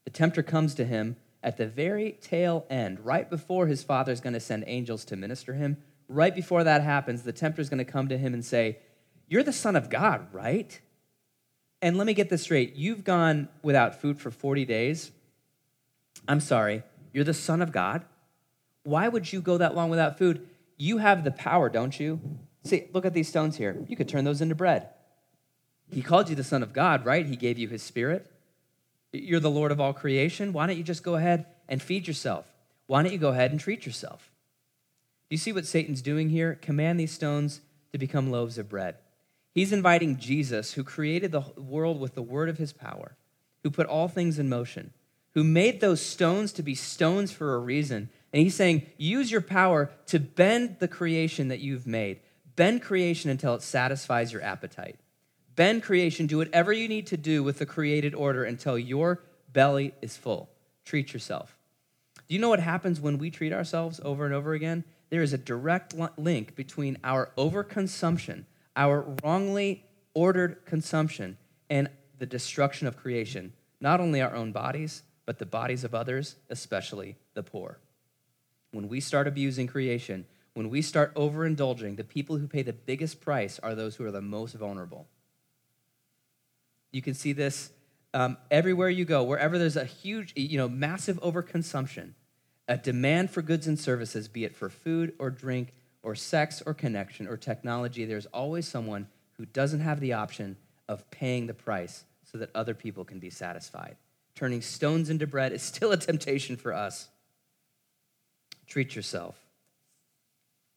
The 0.04 0.10
tempter 0.10 0.42
comes 0.42 0.74
to 0.74 0.84
him 0.84 1.16
at 1.42 1.56
the 1.56 1.66
very 1.66 2.18
tail 2.20 2.66
end, 2.68 3.00
right 3.00 3.30
before 3.30 3.66
his 3.66 3.82
father 3.82 4.12
is 4.12 4.20
going 4.20 4.34
to 4.34 4.40
send 4.40 4.64
angels 4.66 5.06
to 5.06 5.16
minister 5.16 5.54
him. 5.54 5.78
Right 6.08 6.34
before 6.34 6.64
that 6.64 6.82
happens, 6.82 7.22
the 7.22 7.32
tempter 7.32 7.62
is 7.62 7.70
going 7.70 7.78
to 7.78 7.90
come 7.90 8.08
to 8.08 8.18
him 8.18 8.34
and 8.34 8.44
say, 8.44 8.78
You're 9.26 9.42
the 9.42 9.54
Son 9.54 9.74
of 9.74 9.88
God, 9.88 10.26
right? 10.32 10.78
And 11.80 11.96
let 11.96 12.06
me 12.06 12.12
get 12.12 12.28
this 12.28 12.42
straight. 12.42 12.76
You've 12.76 13.04
gone 13.04 13.48
without 13.62 14.02
food 14.02 14.18
for 14.20 14.30
40 14.30 14.66
days. 14.66 15.12
I'm 16.28 16.40
sorry. 16.40 16.82
You're 17.16 17.24
the 17.24 17.32
Son 17.32 17.62
of 17.62 17.72
God. 17.72 18.04
Why 18.84 19.08
would 19.08 19.32
you 19.32 19.40
go 19.40 19.56
that 19.56 19.74
long 19.74 19.88
without 19.88 20.18
food? 20.18 20.46
You 20.76 20.98
have 20.98 21.24
the 21.24 21.30
power, 21.30 21.70
don't 21.70 21.98
you? 21.98 22.20
See, 22.62 22.88
look 22.92 23.06
at 23.06 23.14
these 23.14 23.26
stones 23.26 23.56
here. 23.56 23.74
You 23.88 23.96
could 23.96 24.06
turn 24.06 24.24
those 24.24 24.42
into 24.42 24.54
bread. 24.54 24.90
He 25.90 26.02
called 26.02 26.28
you 26.28 26.36
the 26.36 26.44
Son 26.44 26.62
of 26.62 26.74
God, 26.74 27.06
right? 27.06 27.24
He 27.24 27.36
gave 27.36 27.56
you 27.56 27.68
His 27.68 27.82
Spirit. 27.82 28.30
You're 29.14 29.40
the 29.40 29.48
Lord 29.48 29.72
of 29.72 29.80
all 29.80 29.94
creation. 29.94 30.52
Why 30.52 30.66
don't 30.66 30.76
you 30.76 30.82
just 30.82 31.02
go 31.02 31.14
ahead 31.14 31.46
and 31.70 31.80
feed 31.80 32.06
yourself? 32.06 32.52
Why 32.86 33.02
don't 33.02 33.12
you 33.14 33.18
go 33.18 33.30
ahead 33.30 33.50
and 33.50 33.58
treat 33.58 33.86
yourself? 33.86 34.30
Do 35.30 35.34
you 35.34 35.38
see 35.38 35.54
what 35.54 35.64
Satan's 35.64 36.02
doing 36.02 36.28
here? 36.28 36.56
Command 36.56 37.00
these 37.00 37.12
stones 37.12 37.62
to 37.92 37.98
become 37.98 38.30
loaves 38.30 38.58
of 38.58 38.68
bread. 38.68 38.96
He's 39.54 39.72
inviting 39.72 40.18
Jesus, 40.18 40.74
who 40.74 40.84
created 40.84 41.32
the 41.32 41.44
world 41.56 41.98
with 41.98 42.14
the 42.14 42.20
word 42.20 42.50
of 42.50 42.58
his 42.58 42.74
power, 42.74 43.16
who 43.62 43.70
put 43.70 43.86
all 43.86 44.06
things 44.06 44.38
in 44.38 44.50
motion, 44.50 44.92
who 45.36 45.44
made 45.44 45.82
those 45.82 46.00
stones 46.00 46.50
to 46.50 46.62
be 46.62 46.74
stones 46.74 47.30
for 47.30 47.54
a 47.54 47.58
reason. 47.58 48.08
And 48.32 48.42
he's 48.42 48.54
saying, 48.54 48.86
use 48.96 49.30
your 49.30 49.42
power 49.42 49.90
to 50.06 50.18
bend 50.18 50.78
the 50.78 50.88
creation 50.88 51.48
that 51.48 51.60
you've 51.60 51.86
made. 51.86 52.20
Bend 52.56 52.80
creation 52.80 53.30
until 53.30 53.54
it 53.54 53.60
satisfies 53.60 54.32
your 54.32 54.40
appetite. 54.40 54.96
Bend 55.54 55.82
creation, 55.82 56.26
do 56.26 56.38
whatever 56.38 56.72
you 56.72 56.88
need 56.88 57.06
to 57.08 57.18
do 57.18 57.42
with 57.42 57.58
the 57.58 57.66
created 57.66 58.14
order 58.14 58.44
until 58.44 58.78
your 58.78 59.24
belly 59.52 59.92
is 60.00 60.16
full. 60.16 60.48
Treat 60.86 61.12
yourself. 61.12 61.58
Do 62.26 62.34
you 62.34 62.40
know 62.40 62.48
what 62.48 62.60
happens 62.60 62.98
when 62.98 63.18
we 63.18 63.30
treat 63.30 63.52
ourselves 63.52 64.00
over 64.02 64.24
and 64.24 64.32
over 64.32 64.54
again? 64.54 64.84
There 65.10 65.22
is 65.22 65.34
a 65.34 65.38
direct 65.38 65.94
link 66.16 66.56
between 66.56 66.96
our 67.04 67.30
overconsumption, 67.36 68.46
our 68.74 69.04
wrongly 69.22 69.84
ordered 70.14 70.64
consumption, 70.64 71.36
and 71.68 71.90
the 72.18 72.24
destruction 72.24 72.86
of 72.86 72.96
creation, 72.96 73.52
not 73.82 74.00
only 74.00 74.22
our 74.22 74.34
own 74.34 74.50
bodies, 74.50 75.02
but 75.26 75.40
the 75.40 75.44
bodies 75.46 75.84
of 75.84 75.94
others, 75.94 76.36
especially 76.48 77.16
the 77.34 77.42
poor. 77.42 77.78
When 78.70 78.88
we 78.88 79.00
start 79.00 79.26
abusing 79.26 79.66
creation, 79.66 80.24
when 80.54 80.70
we 80.70 80.80
start 80.80 81.14
overindulging, 81.14 81.96
the 81.96 82.04
people 82.04 82.38
who 82.38 82.46
pay 82.46 82.62
the 82.62 82.72
biggest 82.72 83.20
price 83.20 83.58
are 83.62 83.74
those 83.74 83.96
who 83.96 84.06
are 84.06 84.12
the 84.12 84.22
most 84.22 84.54
vulnerable. 84.54 85.06
You 86.92 87.02
can 87.02 87.12
see 87.12 87.32
this 87.32 87.70
um, 88.14 88.38
everywhere 88.50 88.88
you 88.88 89.04
go, 89.04 89.24
wherever 89.24 89.58
there's 89.58 89.76
a 89.76 89.84
huge, 89.84 90.32
you 90.36 90.56
know, 90.56 90.68
massive 90.68 91.20
overconsumption, 91.20 92.12
a 92.68 92.78
demand 92.78 93.30
for 93.30 93.42
goods 93.42 93.66
and 93.66 93.78
services, 93.78 94.28
be 94.28 94.44
it 94.44 94.56
for 94.56 94.70
food 94.70 95.12
or 95.18 95.28
drink 95.28 95.74
or 96.02 96.14
sex 96.14 96.62
or 96.64 96.72
connection 96.72 97.26
or 97.26 97.36
technology, 97.36 98.04
there's 98.04 98.26
always 98.26 98.66
someone 98.66 99.08
who 99.32 99.44
doesn't 99.44 99.80
have 99.80 100.00
the 100.00 100.12
option 100.12 100.56
of 100.88 101.10
paying 101.10 101.46
the 101.46 101.54
price 101.54 102.04
so 102.22 102.38
that 102.38 102.48
other 102.54 102.74
people 102.74 103.04
can 103.04 103.18
be 103.18 103.28
satisfied 103.28 103.96
turning 104.36 104.62
stones 104.62 105.10
into 105.10 105.26
bread 105.26 105.52
is 105.52 105.62
still 105.62 105.90
a 105.90 105.96
temptation 105.96 106.56
for 106.56 106.72
us. 106.72 107.08
Treat 108.68 108.94
yourself 108.94 109.36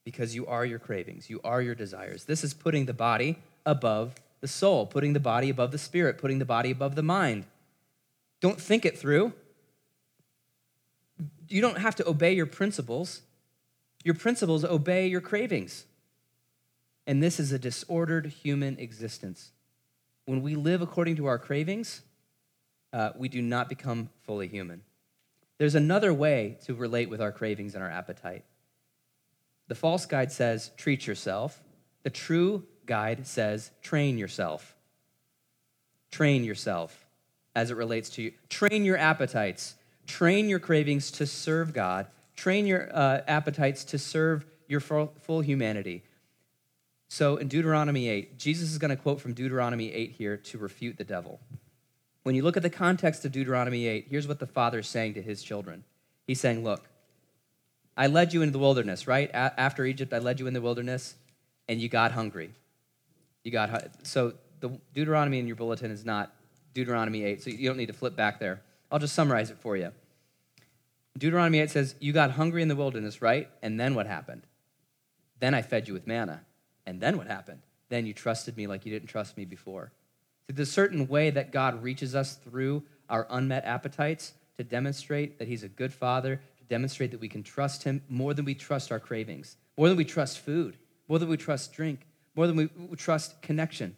because 0.04 0.34
you 0.34 0.46
are 0.46 0.64
your 0.64 0.78
cravings, 0.78 1.30
you 1.30 1.40
are 1.44 1.62
your 1.62 1.74
desires. 1.74 2.24
This 2.24 2.42
is 2.42 2.54
putting 2.54 2.86
the 2.86 2.94
body 2.94 3.38
above 3.64 4.14
the 4.40 4.48
soul, 4.48 4.86
putting 4.86 5.12
the 5.12 5.20
body 5.20 5.50
above 5.50 5.70
the 5.70 5.78
spirit, 5.78 6.18
putting 6.18 6.38
the 6.38 6.44
body 6.44 6.70
above 6.70 6.94
the 6.94 7.02
mind. 7.02 7.44
Don't 8.40 8.60
think 8.60 8.86
it 8.86 8.98
through. 8.98 9.34
You 11.48 11.60
don't 11.60 11.78
have 11.78 11.94
to 11.96 12.08
obey 12.08 12.32
your 12.32 12.46
principles. 12.46 13.20
Your 14.02 14.14
principles 14.14 14.64
obey 14.64 15.06
your 15.06 15.20
cravings. 15.20 15.84
And 17.06 17.22
this 17.22 17.38
is 17.38 17.52
a 17.52 17.58
disordered 17.58 18.26
human 18.26 18.78
existence. 18.78 19.50
When 20.24 20.40
we 20.42 20.54
live 20.54 20.80
according 20.80 21.16
to 21.16 21.26
our 21.26 21.38
cravings, 21.38 22.00
uh, 22.92 23.10
we 23.16 23.28
do 23.28 23.42
not 23.42 23.68
become 23.68 24.10
fully 24.22 24.48
human. 24.48 24.82
There's 25.58 25.74
another 25.74 26.12
way 26.14 26.58
to 26.64 26.74
relate 26.74 27.10
with 27.10 27.20
our 27.20 27.32
cravings 27.32 27.74
and 27.74 27.84
our 27.84 27.90
appetite. 27.90 28.44
The 29.68 29.74
false 29.74 30.06
guide 30.06 30.32
says, 30.32 30.70
treat 30.76 31.06
yourself. 31.06 31.62
The 32.02 32.10
true 32.10 32.64
guide 32.86 33.26
says, 33.26 33.70
train 33.82 34.18
yourself. 34.18 34.74
Train 36.10 36.44
yourself 36.44 37.06
as 37.54 37.70
it 37.70 37.76
relates 37.76 38.10
to 38.10 38.22
you. 38.22 38.32
Train 38.48 38.84
your 38.84 38.96
appetites. 38.96 39.74
Train 40.06 40.48
your 40.48 40.58
cravings 40.58 41.10
to 41.12 41.26
serve 41.26 41.72
God. 41.72 42.06
Train 42.34 42.66
your 42.66 42.88
uh, 42.92 43.20
appetites 43.28 43.84
to 43.84 43.98
serve 43.98 44.46
your 44.66 44.80
full, 44.80 45.12
full 45.20 45.40
humanity. 45.40 46.02
So 47.08 47.36
in 47.36 47.48
Deuteronomy 47.48 48.08
8, 48.08 48.38
Jesus 48.38 48.70
is 48.70 48.78
going 48.78 48.90
to 48.90 48.96
quote 48.96 49.20
from 49.20 49.34
Deuteronomy 49.34 49.92
8 49.92 50.12
here 50.12 50.36
to 50.36 50.58
refute 50.58 50.96
the 50.96 51.04
devil. 51.04 51.40
When 52.22 52.34
you 52.34 52.42
look 52.42 52.56
at 52.56 52.62
the 52.62 52.70
context 52.70 53.24
of 53.24 53.32
Deuteronomy 53.32 53.86
8, 53.86 54.06
here's 54.10 54.28
what 54.28 54.38
the 54.38 54.46
father 54.46 54.80
is 54.80 54.86
saying 54.86 55.14
to 55.14 55.22
his 55.22 55.42
children. 55.42 55.84
He's 56.26 56.40
saying, 56.40 56.62
Look, 56.62 56.84
I 57.96 58.06
led 58.06 58.32
you 58.32 58.42
into 58.42 58.52
the 58.52 58.58
wilderness, 58.58 59.06
right? 59.06 59.30
A- 59.30 59.58
after 59.58 59.84
Egypt, 59.84 60.12
I 60.12 60.18
led 60.18 60.40
you 60.40 60.46
in 60.46 60.54
the 60.54 60.60
wilderness, 60.60 61.14
and 61.68 61.80
you 61.80 61.88
got 61.88 62.12
hungry. 62.12 62.54
You 63.42 63.50
got 63.50 63.90
so 64.02 64.34
the 64.60 64.78
Deuteronomy 64.94 65.38
in 65.38 65.46
your 65.46 65.56
bulletin 65.56 65.90
is 65.90 66.04
not 66.04 66.32
Deuteronomy 66.74 67.24
8, 67.24 67.42
so 67.42 67.50
you 67.50 67.68
don't 67.68 67.78
need 67.78 67.86
to 67.86 67.92
flip 67.92 68.16
back 68.16 68.38
there. 68.38 68.60
I'll 68.90 68.98
just 68.98 69.14
summarize 69.14 69.50
it 69.50 69.58
for 69.58 69.76
you. 69.76 69.92
Deuteronomy 71.16 71.60
8 71.60 71.70
says, 71.70 71.94
You 72.00 72.12
got 72.12 72.32
hungry 72.32 72.62
in 72.62 72.68
the 72.68 72.76
wilderness, 72.76 73.22
right? 73.22 73.48
And 73.62 73.78
then 73.78 73.94
what 73.94 74.06
happened? 74.06 74.42
Then 75.38 75.54
I 75.54 75.62
fed 75.62 75.88
you 75.88 75.94
with 75.94 76.06
manna. 76.06 76.42
And 76.86 77.00
then 77.00 77.16
what 77.16 77.26
happened? 77.26 77.62
Then 77.88 78.06
you 78.06 78.12
trusted 78.12 78.56
me 78.56 78.66
like 78.66 78.86
you 78.86 78.92
didn't 78.92 79.08
trust 79.08 79.36
me 79.36 79.44
before. 79.44 79.92
There's 80.52 80.68
a 80.68 80.72
certain 80.72 81.06
way 81.06 81.30
that 81.30 81.52
God 81.52 81.82
reaches 81.82 82.14
us 82.14 82.34
through 82.34 82.82
our 83.08 83.26
unmet 83.30 83.64
appetites 83.64 84.32
to 84.56 84.64
demonstrate 84.64 85.38
that 85.38 85.48
He's 85.48 85.62
a 85.62 85.68
good 85.68 85.92
Father, 85.92 86.40
to 86.58 86.64
demonstrate 86.64 87.10
that 87.12 87.20
we 87.20 87.28
can 87.28 87.42
trust 87.42 87.84
Him 87.84 88.02
more 88.08 88.34
than 88.34 88.44
we 88.44 88.54
trust 88.54 88.90
our 88.90 89.00
cravings, 89.00 89.56
more 89.76 89.88
than 89.88 89.96
we 89.96 90.04
trust 90.04 90.40
food, 90.40 90.76
more 91.08 91.18
than 91.18 91.28
we 91.28 91.36
trust 91.36 91.72
drink, 91.72 92.06
more 92.34 92.46
than 92.46 92.56
we 92.56 92.96
trust 92.96 93.40
connection. 93.42 93.96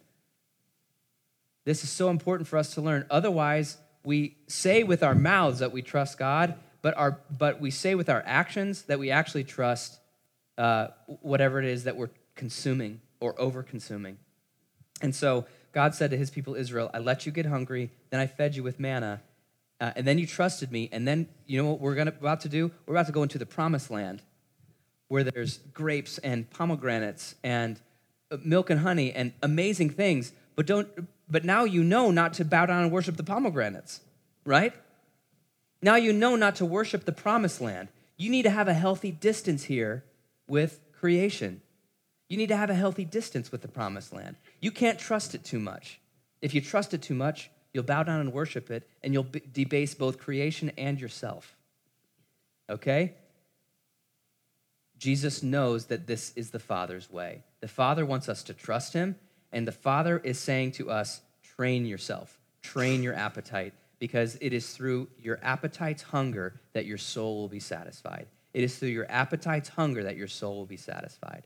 This 1.65 1.83
is 1.83 1.89
so 1.89 2.09
important 2.09 2.47
for 2.47 2.57
us 2.57 2.73
to 2.75 2.81
learn. 2.81 3.05
Otherwise, 3.09 3.77
we 4.03 4.35
say 4.47 4.83
with 4.83 5.01
our 5.01 5.15
mouths 5.15 5.59
that 5.59 5.71
we 5.71 5.81
trust 5.81 6.17
God, 6.17 6.55
but, 6.81 6.95
our, 6.97 7.19
but 7.37 7.61
we 7.61 7.71
say 7.71 7.95
with 7.95 8.09
our 8.09 8.21
actions 8.25 8.83
that 8.83 8.99
we 8.99 9.11
actually 9.11 9.45
trust 9.45 9.99
uh, 10.57 10.87
whatever 11.21 11.59
it 11.59 11.65
is 11.65 11.85
that 11.85 11.95
we're 11.95 12.09
consuming 12.35 12.99
or 13.19 13.39
over 13.39 13.63
consuming. 13.63 14.17
And 15.03 15.13
so 15.13 15.45
God 15.73 15.93
said 15.93 16.09
to 16.11 16.17
his 16.17 16.31
people 16.31 16.55
Israel, 16.55 16.89
I 16.93 16.99
let 16.99 17.25
you 17.27 17.31
get 17.31 17.45
hungry, 17.45 17.91
then 18.09 18.19
I 18.19 18.25
fed 18.25 18.55
you 18.55 18.63
with 18.63 18.79
manna, 18.79 19.21
uh, 19.79 19.91
and 19.95 20.07
then 20.07 20.17
you 20.17 20.25
trusted 20.25 20.71
me. 20.71 20.89
And 20.91 21.07
then, 21.07 21.27
you 21.45 21.61
know 21.61 21.69
what 21.69 21.81
we're 21.81 21.95
gonna, 21.95 22.13
about 22.17 22.41
to 22.41 22.49
do? 22.49 22.71
We're 22.85 22.95
about 22.95 23.07
to 23.07 23.11
go 23.11 23.21
into 23.21 23.37
the 23.37 23.45
promised 23.45 23.91
land 23.91 24.21
where 25.09 25.23
there's 25.23 25.57
grapes 25.73 26.17
and 26.19 26.49
pomegranates 26.49 27.35
and 27.43 27.79
uh, 28.31 28.37
milk 28.43 28.69
and 28.69 28.79
honey 28.79 29.11
and 29.11 29.33
amazing 29.43 29.89
things. 29.89 30.31
But, 30.55 30.67
don't, 30.67 30.87
but 31.29 31.43
now 31.43 31.65
you 31.65 31.83
know 31.83 32.11
not 32.11 32.33
to 32.35 32.45
bow 32.45 32.65
down 32.65 32.83
and 32.83 32.91
worship 32.91 33.17
the 33.17 33.23
pomegranates, 33.23 33.99
right? 34.45 34.73
Now 35.81 35.95
you 35.95 36.13
know 36.13 36.37
not 36.37 36.55
to 36.55 36.65
worship 36.65 37.03
the 37.03 37.11
promised 37.11 37.59
land. 37.59 37.89
You 38.15 38.29
need 38.29 38.43
to 38.43 38.49
have 38.49 38.69
a 38.69 38.73
healthy 38.73 39.11
distance 39.11 39.65
here 39.65 40.05
with 40.47 40.79
creation. 40.93 41.61
You 42.33 42.37
need 42.37 42.49
to 42.49 42.57
have 42.57 42.71
a 42.71 42.73
healthy 42.73 43.05
distance 43.05 43.51
with 43.51 43.61
the 43.61 43.67
promised 43.67 44.11
land. 44.11 44.37
You 44.59 44.71
can't 44.71 44.97
trust 44.97 45.35
it 45.35 45.43
too 45.43 45.59
much. 45.59 45.99
If 46.41 46.55
you 46.55 46.61
trust 46.61 46.95
it 46.95 47.03
too 47.03 47.13
much, 47.13 47.51
you'll 47.75 47.83
bow 47.83 48.01
down 48.01 48.21
and 48.21 48.33
worship 48.33 48.71
it, 48.71 48.89
and 49.03 49.13
you'll 49.13 49.27
debase 49.53 49.93
both 49.93 50.17
creation 50.17 50.71
and 50.75 50.99
yourself. 50.99 51.55
Okay? 52.71 53.13
Jesus 54.97 55.43
knows 55.43 55.85
that 55.85 56.07
this 56.07 56.33
is 56.35 56.49
the 56.49 56.57
Father's 56.57 57.07
way. 57.07 57.43
The 57.59 57.67
Father 57.67 58.03
wants 58.03 58.27
us 58.27 58.41
to 58.45 58.53
trust 58.55 58.93
Him, 58.93 59.15
and 59.51 59.67
the 59.67 59.71
Father 59.71 60.17
is 60.17 60.39
saying 60.39 60.71
to 60.71 60.89
us, 60.89 61.21
train 61.43 61.85
yourself, 61.85 62.39
train 62.63 63.03
your 63.03 63.13
appetite, 63.13 63.75
because 63.99 64.39
it 64.41 64.53
is 64.53 64.71
through 64.71 65.07
your 65.21 65.37
appetite's 65.43 66.01
hunger 66.01 66.59
that 66.73 66.87
your 66.87 66.97
soul 66.97 67.41
will 67.41 67.47
be 67.47 67.59
satisfied. 67.59 68.25
It 68.55 68.63
is 68.63 68.75
through 68.79 68.89
your 68.89 69.05
appetite's 69.07 69.69
hunger 69.69 70.01
that 70.01 70.17
your 70.17 70.27
soul 70.27 70.55
will 70.55 70.65
be 70.65 70.77
satisfied. 70.77 71.45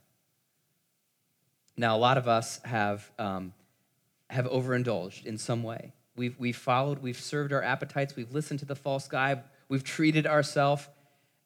Now, 1.78 1.96
a 1.96 2.00
lot 2.00 2.18
of 2.18 2.28
us 2.28 2.60
have, 2.66 3.10
um, 3.20 3.54
have 4.30 4.48
overindulged 4.48 5.28
in 5.28 5.38
some 5.38 5.62
way. 5.62 5.94
We've, 6.16 6.38
we've 6.40 6.58
followed, 6.58 7.00
we've 7.00 7.20
served 7.20 7.54
our 7.54 7.62
appetites, 7.62 8.16
we've 8.16 8.34
listened 8.34 8.60
to 8.60 8.66
the 8.66 8.76
false 8.76 9.08
guy, 9.08 9.44
we've 9.70 9.84
treated 9.84 10.26
ourselves. 10.26 10.88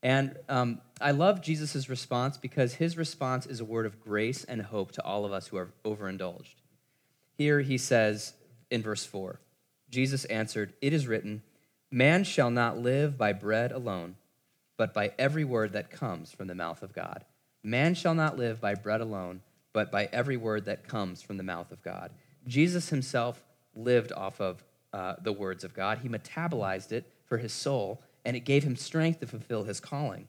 And 0.02 0.38
um, 0.48 0.82
I 1.02 1.12
love 1.12 1.42
Jesus' 1.42 1.90
response 1.90 2.38
because 2.38 2.76
his 2.76 2.98
response 2.98 3.46
is 3.46 3.60
a 3.60 3.66
word 3.66 3.86
of 3.86 4.00
grace 4.00 4.46
and 4.46 4.62
hope 4.62 4.94
to 4.94 5.04
all 5.04 5.26
of 5.26 5.34
us 5.34 5.48
who 5.48 5.58
are 5.58 5.74
overindulged. 5.84 6.62
Here 7.38 7.60
he 7.60 7.78
says 7.78 8.34
in 8.70 8.82
verse 8.82 9.06
4 9.06 9.40
Jesus 9.90 10.24
answered, 10.26 10.74
It 10.82 10.94
is 10.94 11.06
written, 11.06 11.44
Man 11.92 12.24
shall 12.24 12.50
not 12.50 12.78
live 12.78 13.18
by 13.18 13.34
bread 13.34 13.74
alone, 13.74 14.16
but 14.78 14.94
by 14.94 15.12
every 15.20 15.44
word 15.44 15.74
that 15.74 15.92
comes 15.92 16.32
from 16.32 16.48
the 16.48 16.56
mouth 16.56 16.82
of 16.82 16.94
God. 16.94 17.26
Man 17.62 17.94
shall 17.94 18.16
not 18.16 18.38
live 18.38 18.62
by 18.62 18.74
bread 18.74 19.02
alone 19.02 19.42
but 19.74 19.92
by 19.92 20.10
every 20.12 20.38
word 20.38 20.66
that 20.66 20.88
comes 20.88 21.22
from 21.22 21.38
the 21.38 21.44
mouth 21.44 21.72
of 21.72 21.82
God. 21.82 22.12
Jesus 22.48 22.90
himself 22.90 23.44
lived 23.76 24.12
off 24.12 24.42
of 24.42 24.64
uh, 24.94 25.16
the 25.22 25.32
words 25.32 25.64
of 25.64 25.74
God. 25.74 26.00
He 26.00 26.10
metabolized 26.10 26.92
it 26.92 27.12
for 27.26 27.38
his 27.38 27.54
soul, 27.54 28.02
and 28.26 28.36
it 28.36 28.42
gave 28.42 28.64
him 28.64 28.76
strength 28.76 29.20
to 29.22 29.28
fulfill 29.28 29.64
his 29.64 29.80
calling. 29.80 30.28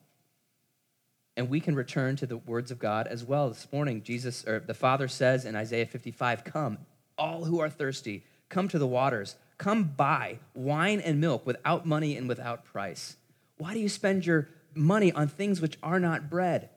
And 1.37 1.49
we 1.49 1.61
can 1.61 1.75
return 1.75 2.17
to 2.17 2.27
the 2.27 2.37
words 2.37 2.71
of 2.71 2.79
God 2.79 3.07
as 3.07 3.25
well. 3.25 3.49
This 3.49 3.67
morning, 3.73 4.03
Jesus, 4.03 4.47
or 4.47 4.61
the 4.61 4.75
Father 4.75 5.09
says 5.09 5.45
in 5.45 5.57
Isaiah 5.57 5.87
55, 5.87 6.45
Come, 6.45 6.79
all 7.17 7.45
who 7.45 7.59
are 7.61 7.71
thirsty, 7.71 8.25
come 8.49 8.69
to 8.69 8.79
the 8.79 8.87
waters. 8.87 9.37
Come 9.59 9.85
buy 9.97 10.39
wine 10.55 11.01
and 11.01 11.21
milk 11.21 11.47
without 11.47 11.87
money 11.87 12.17
and 12.17 12.29
without 12.29 12.65
price. 12.65 13.17
Why 13.59 13.75
do 13.75 13.81
you 13.81 13.89
spend 13.89 14.27
your 14.27 14.49
money 14.75 15.13
on 15.13 15.29
things 15.29 15.61
which 15.61 15.79
are 15.83 16.01
not 16.01 16.29
bread? 16.29 16.69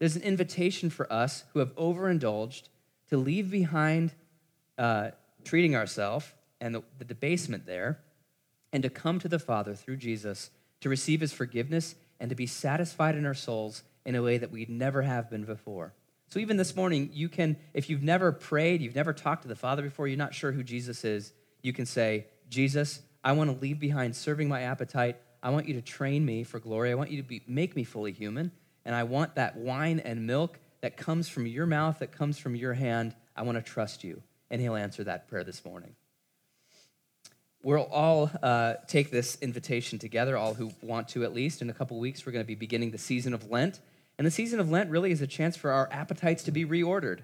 There's 0.00 0.16
an 0.16 0.22
invitation 0.22 0.90
for 0.90 1.10
us 1.12 1.44
who 1.52 1.60
have 1.60 1.72
overindulged 1.76 2.70
to 3.10 3.18
leave 3.18 3.50
behind 3.50 4.12
uh, 4.78 5.10
treating 5.44 5.76
ourselves 5.76 6.32
and 6.60 6.74
the, 6.74 6.82
the 6.98 7.04
debasement 7.04 7.66
there 7.66 8.00
and 8.72 8.82
to 8.82 8.90
come 8.90 9.18
to 9.18 9.28
the 9.28 9.38
Father 9.38 9.74
through 9.74 9.98
Jesus 9.98 10.50
to 10.80 10.88
receive 10.88 11.20
his 11.20 11.32
forgiveness 11.32 11.94
and 12.18 12.30
to 12.30 12.34
be 12.34 12.46
satisfied 12.46 13.14
in 13.14 13.26
our 13.26 13.34
souls 13.34 13.82
in 14.06 14.14
a 14.14 14.22
way 14.22 14.38
that 14.38 14.50
we 14.50 14.64
never 14.70 15.02
have 15.02 15.28
been 15.28 15.44
before. 15.44 15.92
So, 16.28 16.38
even 16.38 16.56
this 16.56 16.74
morning, 16.76 17.10
you 17.12 17.28
can, 17.28 17.56
if 17.74 17.90
you've 17.90 18.02
never 18.02 18.32
prayed, 18.32 18.80
you've 18.80 18.94
never 18.94 19.12
talked 19.12 19.42
to 19.42 19.48
the 19.48 19.56
Father 19.56 19.82
before, 19.82 20.08
you're 20.08 20.16
not 20.16 20.34
sure 20.34 20.52
who 20.52 20.62
Jesus 20.62 21.04
is, 21.04 21.32
you 21.60 21.72
can 21.72 21.84
say, 21.84 22.26
Jesus, 22.48 23.02
I 23.22 23.32
want 23.32 23.50
to 23.50 23.60
leave 23.60 23.78
behind 23.78 24.16
serving 24.16 24.48
my 24.48 24.62
appetite. 24.62 25.16
I 25.42 25.50
want 25.50 25.68
you 25.68 25.74
to 25.74 25.82
train 25.82 26.24
me 26.24 26.44
for 26.44 26.58
glory. 26.58 26.90
I 26.90 26.94
want 26.94 27.10
you 27.10 27.20
to 27.20 27.26
be, 27.26 27.42
make 27.46 27.76
me 27.76 27.84
fully 27.84 28.12
human 28.12 28.52
and 28.90 28.96
I 28.96 29.04
want 29.04 29.36
that 29.36 29.56
wine 29.56 30.00
and 30.00 30.26
milk 30.26 30.58
that 30.80 30.96
comes 30.96 31.28
from 31.28 31.46
your 31.46 31.64
mouth, 31.64 32.00
that 32.00 32.10
comes 32.10 32.38
from 32.38 32.56
your 32.56 32.74
hand. 32.74 33.14
I 33.36 33.42
want 33.42 33.56
to 33.56 33.62
trust 33.62 34.02
you. 34.02 34.20
And 34.50 34.60
he'll 34.60 34.74
answer 34.74 35.04
that 35.04 35.28
prayer 35.28 35.44
this 35.44 35.64
morning. 35.64 35.94
We'll 37.62 37.84
all 37.84 38.32
uh, 38.42 38.74
take 38.88 39.12
this 39.12 39.38
invitation 39.40 40.00
together, 40.00 40.36
all 40.36 40.54
who 40.54 40.72
want 40.82 41.06
to 41.10 41.22
at 41.22 41.32
least. 41.32 41.62
In 41.62 41.70
a 41.70 41.72
couple 41.72 42.00
weeks, 42.00 42.26
we're 42.26 42.32
going 42.32 42.42
to 42.42 42.48
be 42.48 42.56
beginning 42.56 42.90
the 42.90 42.98
season 42.98 43.32
of 43.32 43.48
Lent. 43.48 43.78
And 44.18 44.26
the 44.26 44.30
season 44.32 44.58
of 44.58 44.72
Lent 44.72 44.90
really 44.90 45.12
is 45.12 45.22
a 45.22 45.26
chance 45.28 45.56
for 45.56 45.70
our 45.70 45.88
appetites 45.92 46.42
to 46.42 46.50
be 46.50 46.64
reordered. 46.64 47.20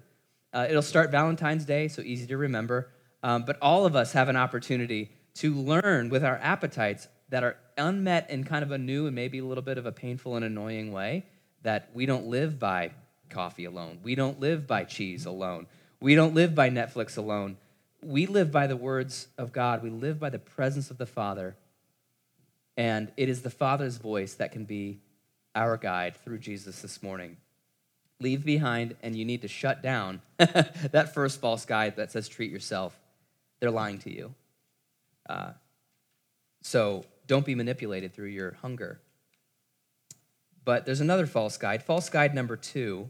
Uh, 0.53 0.67
it'll 0.69 0.81
start 0.81 1.11
Valentine's 1.11 1.65
Day, 1.65 1.89
so 1.89 2.01
easy 2.01 2.27
to 2.27 2.37
remember. 2.37 2.91
Um, 3.23 3.43
but 3.43 3.57
all 3.61 3.85
of 3.85 3.93
us 3.93 4.13
have 4.13 4.29
an 4.29 4.37
opportunity 4.37 5.11
to 5.33 5.53
learn 5.53 6.07
with 6.07 6.23
our 6.23 6.37
appetites 6.37 7.09
that 7.27 7.43
are 7.43 7.57
unmet 7.77 8.29
in 8.29 8.45
kind 8.45 8.63
of 8.63 8.71
a 8.71 8.77
new 8.77 9.05
and 9.05 9.13
maybe 9.13 9.39
a 9.39 9.45
little 9.45 9.61
bit 9.61 9.77
of 9.77 9.85
a 9.85 9.91
painful 9.91 10.37
and 10.37 10.45
annoying 10.45 10.93
way 10.93 11.25
that 11.63 11.89
we 11.93 12.05
don't 12.05 12.27
live 12.27 12.59
by 12.59 12.91
coffee 13.29 13.65
alone. 13.65 13.99
We 14.03 14.15
don't 14.15 14.39
live 14.39 14.67
by 14.67 14.83
cheese 14.83 15.25
alone. 15.25 15.67
We 15.99 16.15
don't 16.15 16.33
live 16.33 16.55
by 16.55 16.69
Netflix 16.69 17.17
alone. 17.17 17.57
We 18.01 18.25
live 18.25 18.51
by 18.51 18.67
the 18.67 18.77
words 18.77 19.27
of 19.37 19.51
God. 19.51 19.83
We 19.83 19.89
live 19.89 20.19
by 20.19 20.29
the 20.29 20.39
presence 20.39 20.91
of 20.91 20.97
the 20.97 21.05
Father. 21.05 21.55
And 22.77 23.11
it 23.17 23.27
is 23.27 23.41
the 23.41 23.49
Father's 23.49 23.97
voice 23.97 24.35
that 24.35 24.51
can 24.51 24.65
be 24.65 24.99
our 25.55 25.77
guide 25.77 26.15
through 26.23 26.37
Jesus 26.37 26.81
this 26.81 27.01
morning. 27.01 27.37
Leave 28.19 28.45
behind, 28.45 28.95
and 29.01 29.15
you 29.15 29.25
need 29.25 29.41
to 29.41 29.47
shut 29.47 29.81
down 29.81 30.21
that 30.37 31.13
first 31.13 31.41
false 31.41 31.65
guide 31.65 31.95
that 31.95 32.11
says 32.11 32.27
treat 32.29 32.51
yourself. 32.51 32.97
They're 33.59 33.71
lying 33.71 33.97
to 33.99 34.13
you. 34.13 34.33
Uh, 35.27 35.51
So 36.61 37.05
don't 37.27 37.45
be 37.45 37.55
manipulated 37.55 38.13
through 38.13 38.27
your 38.29 38.53
hunger. 38.61 38.99
But 40.67 40.85
there's 40.85 40.99
another 40.99 41.27
false 41.27 41.55
guide. 41.55 41.81
False 41.81 42.09
guide 42.09 42.35
number 42.35 42.57
two 42.57 43.09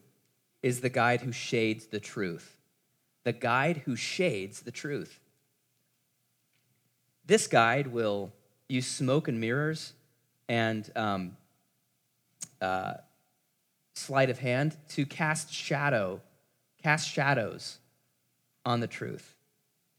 is 0.62 0.82
the 0.82 0.90
guide 0.90 1.22
who 1.22 1.32
shades 1.32 1.88
the 1.88 2.00
truth. 2.00 2.56
The 3.24 3.34
guide 3.34 3.78
who 3.86 3.96
shades 3.96 4.62
the 4.62 4.70
truth. 4.70 5.20
This 7.26 7.48
guide 7.48 7.88
will 7.88 8.32
use 8.70 8.86
smoke 8.86 9.28
and 9.28 9.42
mirrors 9.42 9.94
and 10.48 10.88
um, 10.96 11.36
uh, 12.62 12.94
sleight 13.96 14.30
of 14.30 14.38
hand 14.38 14.78
to 14.90 15.08
cast 15.08 15.52
shadow, 15.52 16.22
cast 16.84 17.10
shadows 17.10 17.80
on 18.68 18.82
the 18.82 18.88
truth. 18.88 19.36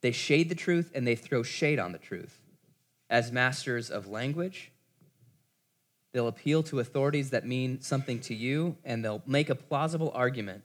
They 0.00 0.12
shade 0.12 0.49
the 0.49 0.55
truth 0.55 0.93
and 0.95 1.05
they 1.05 1.17
throw 1.17 1.43
shade 1.43 1.81
on 1.81 1.91
the 1.91 1.99
truth. 1.99 2.38
As 3.11 3.33
masters 3.33 3.91
of 3.91 4.07
language, 4.07 4.71
they'll 6.12 6.29
appeal 6.29 6.62
to 6.65 6.81
authorities 6.81 7.31
that 7.31 7.47
mean 7.47 7.81
something 7.81 8.21
to 8.21 8.35
you 8.35 8.77
and 8.85 9.05
they'll 9.05 9.23
make 9.27 9.50
a 9.50 9.55
plausible 9.55 10.11
argument 10.15 10.65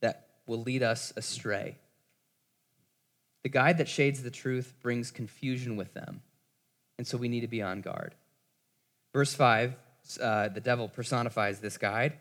that 0.00 0.28
will 0.46 0.62
lead 0.62 0.82
us 0.82 1.12
astray. 1.16 1.76
The 3.42 3.48
guide 3.48 3.78
that 3.78 3.88
shades 3.88 4.22
the 4.22 4.30
truth 4.30 4.74
brings 4.80 5.10
confusion 5.10 5.76
with 5.76 5.94
them, 5.94 6.22
and 6.96 7.06
so 7.06 7.16
we 7.16 7.28
need 7.28 7.40
to 7.40 7.48
be 7.48 7.62
on 7.62 7.80
guard. 7.80 8.14
Verse 9.12 9.34
5, 9.34 9.74
uh, 10.20 10.48
the 10.48 10.60
devil 10.60 10.88
personifies 10.88 11.58
this 11.58 11.76
guide. 11.76 12.14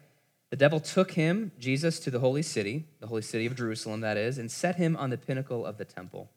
The 0.50 0.58
devil 0.58 0.80
took 0.80 1.12
him, 1.12 1.52
Jesus, 1.60 2.00
to 2.02 2.12
the 2.12 2.20
holy 2.20 2.42
city, 2.42 2.86
the 3.00 3.08
holy 3.08 3.22
city 3.22 3.46
of 3.46 3.56
Jerusalem, 3.56 4.02
that 4.02 4.18
is, 4.18 4.38
and 4.38 4.52
set 4.52 4.76
him 4.76 4.98
on 4.98 5.10
the 5.10 5.18
pinnacle 5.18 5.66
of 5.66 5.78
the 5.78 5.86
temple. 5.86 6.30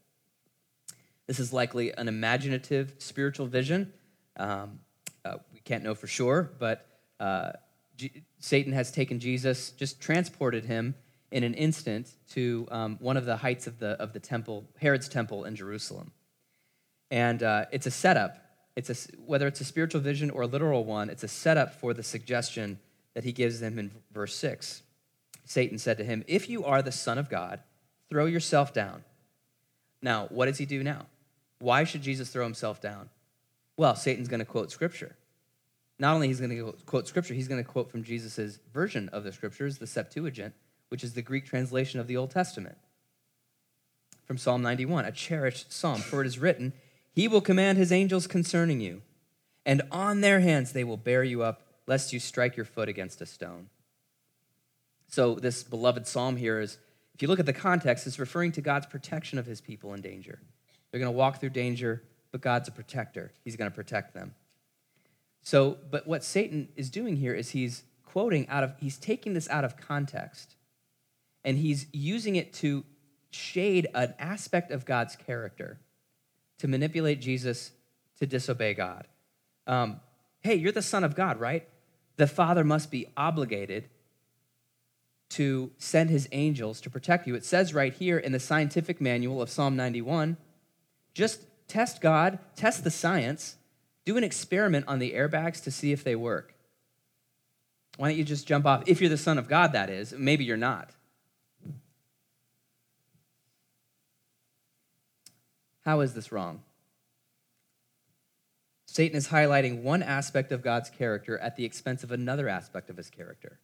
This 1.26 1.40
is 1.40 1.52
likely 1.52 1.92
an 1.92 2.06
imaginative 2.06 2.94
spiritual 2.98 3.46
vision. 3.46 3.92
Um, 4.36 4.80
uh, 5.24 5.38
can't 5.64 5.82
know 5.82 5.94
for 5.94 6.06
sure, 6.06 6.50
but 6.58 6.86
uh, 7.20 7.52
G- 7.96 8.22
Satan 8.38 8.72
has 8.72 8.90
taken 8.90 9.20
Jesus, 9.20 9.70
just 9.70 10.00
transported 10.00 10.64
him 10.64 10.94
in 11.30 11.42
an 11.42 11.54
instant 11.54 12.12
to 12.30 12.68
um, 12.70 12.96
one 13.00 13.16
of 13.16 13.24
the 13.24 13.36
heights 13.36 13.66
of 13.66 13.78
the, 13.78 13.90
of 14.00 14.12
the 14.12 14.20
temple, 14.20 14.64
Herod's 14.80 15.08
temple 15.08 15.44
in 15.44 15.56
Jerusalem. 15.56 16.12
And 17.10 17.42
uh, 17.42 17.66
it's 17.72 17.86
a 17.86 17.90
setup. 17.90 18.38
It's 18.76 18.90
a, 18.90 19.16
whether 19.20 19.46
it's 19.46 19.60
a 19.60 19.64
spiritual 19.64 20.00
vision 20.00 20.30
or 20.30 20.42
a 20.42 20.46
literal 20.46 20.84
one, 20.84 21.10
it's 21.10 21.24
a 21.24 21.28
setup 21.28 21.80
for 21.80 21.94
the 21.94 22.02
suggestion 22.02 22.78
that 23.14 23.24
he 23.24 23.32
gives 23.32 23.60
them 23.60 23.78
in 23.78 23.90
verse 24.12 24.34
6. 24.36 24.82
Satan 25.44 25.78
said 25.78 25.98
to 25.98 26.04
him, 26.04 26.24
If 26.26 26.48
you 26.48 26.64
are 26.64 26.82
the 26.82 26.92
Son 26.92 27.18
of 27.18 27.28
God, 27.28 27.60
throw 28.08 28.26
yourself 28.26 28.72
down. 28.72 29.04
Now, 30.02 30.26
what 30.30 30.46
does 30.46 30.58
he 30.58 30.66
do 30.66 30.82
now? 30.82 31.06
Why 31.60 31.84
should 31.84 32.02
Jesus 32.02 32.30
throw 32.30 32.44
himself 32.44 32.80
down? 32.80 33.10
Well, 33.76 33.96
Satan's 33.96 34.28
going 34.28 34.40
to 34.40 34.44
quote 34.44 34.70
Scripture. 34.70 35.16
Not 35.98 36.14
only 36.14 36.28
he's 36.28 36.40
going 36.40 36.50
to 36.50 36.74
quote 36.86 37.06
Scripture, 37.06 37.34
he's 37.34 37.48
going 37.48 37.62
to 37.62 37.68
quote 37.68 37.90
from 37.90 38.02
Jesus' 38.02 38.58
version 38.72 39.08
of 39.10 39.24
the 39.24 39.32
Scriptures, 39.32 39.78
the 39.78 39.86
Septuagint, 39.86 40.54
which 40.88 41.04
is 41.04 41.14
the 41.14 41.22
Greek 41.22 41.46
translation 41.46 42.00
of 42.00 42.06
the 42.06 42.16
Old 42.16 42.30
Testament. 42.30 42.78
From 44.24 44.38
Psalm 44.38 44.62
91, 44.62 45.04
a 45.04 45.12
cherished 45.12 45.72
psalm, 45.72 46.00
for 46.00 46.20
it 46.20 46.26
is 46.26 46.38
written, 46.38 46.72
He 47.12 47.28
will 47.28 47.40
command 47.40 47.78
His 47.78 47.92
angels 47.92 48.26
concerning 48.26 48.80
you, 48.80 49.02
and 49.66 49.82
on 49.90 50.20
their 50.20 50.40
hands 50.40 50.72
they 50.72 50.84
will 50.84 50.96
bear 50.96 51.22
you 51.22 51.42
up, 51.42 51.62
lest 51.86 52.12
you 52.12 52.18
strike 52.18 52.56
your 52.56 52.64
foot 52.64 52.88
against 52.88 53.20
a 53.20 53.26
stone. 53.26 53.68
So, 55.08 55.34
this 55.34 55.62
beloved 55.62 56.06
psalm 56.06 56.36
here 56.36 56.58
is, 56.60 56.78
if 57.14 57.22
you 57.22 57.28
look 57.28 57.38
at 57.38 57.46
the 57.46 57.52
context, 57.52 58.06
it's 58.06 58.18
referring 58.18 58.52
to 58.52 58.60
God's 58.60 58.86
protection 58.86 59.38
of 59.38 59.46
His 59.46 59.60
people 59.60 59.94
in 59.94 60.00
danger. 60.00 60.40
They're 60.90 61.00
going 61.00 61.12
to 61.12 61.16
walk 61.16 61.38
through 61.38 61.50
danger, 61.50 62.02
but 62.32 62.40
God's 62.40 62.68
a 62.68 62.72
protector. 62.72 63.30
He's 63.44 63.56
going 63.56 63.70
to 63.70 63.74
protect 63.74 64.14
them. 64.14 64.34
So, 65.44 65.76
but 65.90 66.06
what 66.06 66.24
Satan 66.24 66.68
is 66.74 66.90
doing 66.90 67.16
here 67.16 67.34
is 67.34 67.50
he's 67.50 67.84
quoting 68.04 68.48
out 68.48 68.64
of, 68.64 68.72
he's 68.80 68.96
taking 68.96 69.34
this 69.34 69.48
out 69.50 69.64
of 69.64 69.76
context 69.76 70.56
and 71.44 71.58
he's 71.58 71.86
using 71.92 72.36
it 72.36 72.54
to 72.54 72.82
shade 73.30 73.86
an 73.94 74.14
aspect 74.18 74.70
of 74.70 74.86
God's 74.86 75.16
character 75.16 75.78
to 76.58 76.66
manipulate 76.66 77.20
Jesus 77.20 77.72
to 78.18 78.26
disobey 78.26 78.72
God. 78.72 79.06
Um, 79.66 80.00
hey, 80.40 80.54
you're 80.54 80.72
the 80.72 80.82
Son 80.82 81.04
of 81.04 81.14
God, 81.14 81.38
right? 81.38 81.68
The 82.16 82.26
Father 82.26 82.64
must 82.64 82.90
be 82.90 83.08
obligated 83.16 83.90
to 85.30 85.72
send 85.76 86.08
his 86.08 86.26
angels 86.32 86.80
to 86.80 86.90
protect 86.90 87.26
you. 87.26 87.34
It 87.34 87.44
says 87.44 87.74
right 87.74 87.92
here 87.92 88.16
in 88.16 88.32
the 88.32 88.40
scientific 88.40 89.00
manual 89.00 89.42
of 89.42 89.50
Psalm 89.50 89.76
91 89.76 90.38
just 91.12 91.42
test 91.68 92.00
God, 92.00 92.38
test 92.56 92.82
the 92.82 92.90
science, 92.90 93.56
do 94.04 94.16
an 94.16 94.24
experiment 94.24 94.86
on 94.88 94.98
the 94.98 95.12
airbags 95.12 95.62
to 95.64 95.70
see 95.70 95.92
if 95.92 96.04
they 96.04 96.16
work. 96.16 96.54
Why 97.96 98.08
don't 98.08 98.18
you 98.18 98.24
just 98.24 98.46
jump 98.46 98.66
off? 98.66 98.82
If 98.86 99.00
you're 99.00 99.10
the 99.10 99.16
Son 99.16 99.38
of 99.38 99.48
God, 99.48 99.72
that 99.72 99.88
is. 99.88 100.12
Maybe 100.12 100.44
you're 100.44 100.56
not. 100.56 100.90
How 105.84 106.00
is 106.00 106.14
this 106.14 106.32
wrong? 106.32 106.62
Satan 108.86 109.16
is 109.16 109.28
highlighting 109.28 109.82
one 109.82 110.02
aspect 110.02 110.52
of 110.52 110.62
God's 110.62 110.88
character 110.88 111.38
at 111.38 111.56
the 111.56 111.64
expense 111.64 112.04
of 112.04 112.12
another 112.12 112.48
aspect 112.48 112.90
of 112.90 112.96
his 112.96 113.10
character. 113.10 113.58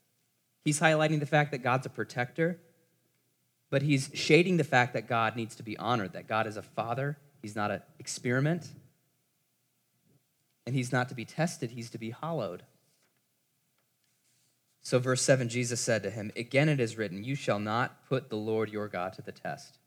He's 0.65 0.81
highlighting 0.81 1.21
the 1.21 1.27
fact 1.27 1.53
that 1.53 1.59
God's 1.59 1.87
a 1.87 1.91
protector, 1.91 2.59
but 3.71 3.83
he's 3.83 4.11
shading 4.13 4.57
the 4.57 4.65
fact 4.65 4.93
that 4.95 5.09
God 5.09 5.37
needs 5.37 5.55
to 5.57 5.63
be 5.63 5.79
honored, 5.79 6.13
that 6.13 6.27
God 6.27 6.47
is 6.47 6.57
a 6.57 6.63
father, 6.63 7.17
he's 7.41 7.57
not 7.57 7.71
an 7.71 7.81
experiment, 7.99 8.69
and 10.71 10.77
he's 10.77 10.93
not 10.93 11.09
to 11.09 11.17
be 11.17 11.25
tested, 11.25 11.73
he's 11.73 11.91
to 11.91 11.99
be 11.99 12.11
hallowed. 12.11 12.63
So, 14.83 15.01
verse 15.01 15.21
7 15.21 15.49
Jesus 15.49 15.81
said 15.81 16.05
to 16.05 16.11
him, 16.11 16.31
Again 16.37 16.69
it 16.69 16.79
is 16.79 16.97
written, 16.97 17.25
You 17.25 17.35
shall 17.35 17.59
not 17.59 18.07
put 18.09 18.31
the 18.31 18.37
Lord 18.37 18.71
your 18.71 18.87
God 18.87 19.13
to 19.15 19.23
the 19.23 19.33
test. 19.33 19.79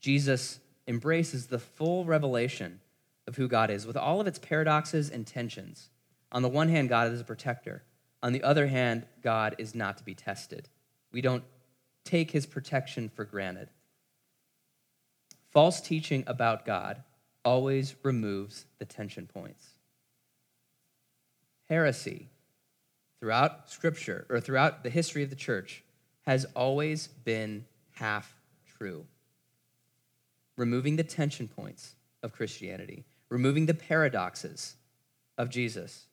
Jesus 0.00 0.60
embraces 0.86 1.48
the 1.48 1.58
full 1.58 2.06
revelation 2.06 2.80
of 3.26 3.36
who 3.36 3.48
God 3.48 3.68
is 3.68 3.86
with 3.86 3.98
all 3.98 4.18
of 4.18 4.26
its 4.26 4.38
paradoxes 4.38 5.10
and 5.10 5.26
tensions. 5.26 5.90
On 6.32 6.40
the 6.40 6.48
one 6.48 6.70
hand, 6.70 6.88
God 6.88 7.12
is 7.12 7.20
a 7.20 7.24
protector. 7.24 7.82
On 8.22 8.32
the 8.32 8.42
other 8.42 8.68
hand, 8.68 9.04
God 9.22 9.56
is 9.58 9.74
not 9.74 9.98
to 9.98 10.04
be 10.04 10.14
tested. 10.14 10.70
We 11.12 11.20
don't 11.20 11.44
take 12.06 12.30
his 12.30 12.46
protection 12.46 13.10
for 13.10 13.26
granted. 13.26 13.68
False 15.50 15.82
teaching 15.82 16.24
about 16.26 16.64
God 16.64 17.02
always 17.44 17.94
removes 18.02 18.64
the 18.78 18.86
tension 18.86 19.26
points. 19.26 19.77
Heresy, 21.68 22.28
throughout 23.20 23.70
Scripture 23.70 24.26
or 24.28 24.40
throughout 24.40 24.82
the 24.82 24.90
history 24.90 25.22
of 25.22 25.30
the 25.30 25.36
church, 25.36 25.82
has 26.26 26.44
always 26.54 27.06
been 27.06 27.64
half 27.92 28.34
true 28.76 29.06
removing 30.58 30.96
the 30.96 31.04
tension 31.04 31.48
points 31.48 31.94
of 32.22 32.32
Christianity, 32.32 33.04
removing 33.30 33.64
the 33.64 33.74
paradoxes 33.74 34.74
of 35.38 35.48
Jesus, 35.48 36.06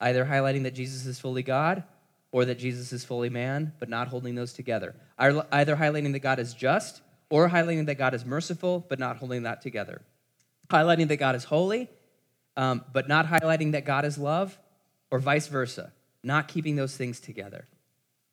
either 0.00 0.24
highlighting 0.24 0.64
that 0.64 0.74
Jesus 0.74 1.06
is 1.06 1.20
fully 1.20 1.42
God 1.42 1.84
or 2.32 2.44
that 2.46 2.58
Jesus 2.58 2.92
is 2.92 3.04
fully 3.04 3.28
man, 3.28 3.72
but 3.78 3.88
not 3.88 4.08
holding 4.08 4.34
those 4.34 4.52
together. 4.52 4.96
Either 5.18 5.76
highlighting 5.76 6.12
that 6.12 6.20
God 6.20 6.38
is 6.38 6.54
just 6.54 7.02
or 7.30 7.50
highlighting 7.50 7.86
that 7.86 7.96
God 7.96 8.14
is 8.14 8.24
merciful, 8.24 8.84
but 8.88 8.98
not 8.98 9.18
holding 9.18 9.42
that 9.44 9.60
together. 9.60 10.00
Highlighting 10.70 11.08
that 11.08 11.18
God 11.18 11.34
is 11.34 11.44
holy, 11.44 11.88
um, 12.56 12.82
but 12.92 13.08
not 13.08 13.26
highlighting 13.26 13.72
that 13.72 13.84
God 13.84 14.04
is 14.04 14.16
love, 14.16 14.58
or 15.10 15.18
vice 15.18 15.46
versa, 15.48 15.92
not 16.22 16.48
keeping 16.48 16.76
those 16.76 16.96
things 16.96 17.20
together. 17.20 17.66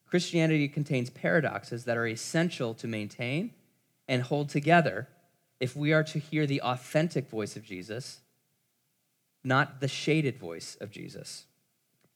Christianity 0.06 0.68
contains 0.68 1.10
paradoxes 1.10 1.86
that 1.86 1.98
are 1.98 2.08
essential 2.08 2.74
to 2.76 2.88
maintain 2.88 3.52
and 4.08 4.22
hold 4.22 4.50
together 4.50 5.08
if 5.60 5.76
we 5.76 5.94
are 5.94 6.04
to 6.04 6.20
hear 6.20 6.46
the 6.46 6.62
authentic 6.62 7.30
voice 7.30 7.56
of 7.56 7.64
Jesus, 7.64 8.20
not 9.44 9.80
the 9.80 9.88
shaded 9.88 10.38
voice 10.38 10.78
of 10.82 10.92
Jesus. 10.92 11.46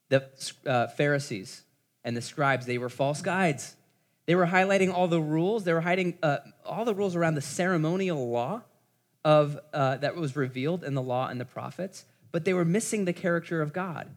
The 0.09 0.27
uh, 0.65 0.87
Pharisees 0.87 1.63
and 2.03 2.15
the 2.15 2.21
scribes, 2.21 2.65
they 2.65 2.77
were 2.77 2.89
false 2.89 3.21
guides. 3.21 3.75
They 4.25 4.35
were 4.35 4.47
highlighting 4.47 4.93
all 4.93 5.07
the 5.07 5.21
rules. 5.21 5.63
They 5.63 5.73
were 5.73 5.81
hiding 5.81 6.17
uh, 6.21 6.37
all 6.65 6.85
the 6.85 6.93
rules 6.93 7.15
around 7.15 7.35
the 7.35 7.41
ceremonial 7.41 8.29
law 8.29 8.61
of 9.23 9.59
uh, 9.73 9.97
that 9.97 10.15
was 10.15 10.35
revealed 10.35 10.83
in 10.83 10.93
the 10.93 11.01
law 11.01 11.27
and 11.27 11.39
the 11.39 11.45
prophets, 11.45 12.05
but 12.31 12.45
they 12.45 12.53
were 12.53 12.65
missing 12.65 13.05
the 13.05 13.13
character 13.13 13.61
of 13.61 13.73
God. 13.73 14.09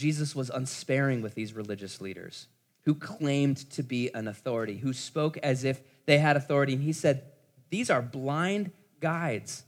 Jesus 0.00 0.34
was 0.34 0.48
unsparing 0.48 1.20
with 1.20 1.34
these 1.34 1.52
religious 1.52 2.00
leaders 2.00 2.46
who 2.84 2.94
claimed 2.94 3.58
to 3.70 3.82
be 3.82 4.10
an 4.14 4.26
authority, 4.26 4.78
who 4.78 4.92
spoke 4.92 5.36
as 5.38 5.62
if 5.64 5.80
they 6.06 6.18
had 6.18 6.36
authority. 6.36 6.72
And 6.72 6.82
he 6.82 6.92
said, 6.92 7.24
these 7.68 7.90
are 7.90 8.00
blind 8.00 8.72
guides. 9.00 9.64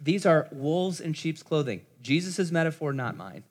These 0.00 0.24
are 0.24 0.48
wolves 0.50 1.00
in 1.00 1.12
sheep's 1.12 1.42
clothing. 1.42 1.82
Jesus' 2.00 2.50
metaphor, 2.50 2.92
not 2.92 3.16
mine. 3.16 3.44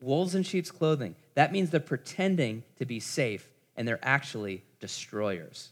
Wolves 0.00 0.34
in 0.34 0.42
sheep's 0.42 0.70
clothing. 0.70 1.14
That 1.34 1.52
means 1.52 1.70
they're 1.70 1.80
pretending 1.80 2.64
to 2.78 2.84
be 2.84 3.00
safe 3.00 3.48
and 3.76 3.86
they're 3.86 4.00
actually 4.02 4.64
destroyers. 4.80 5.70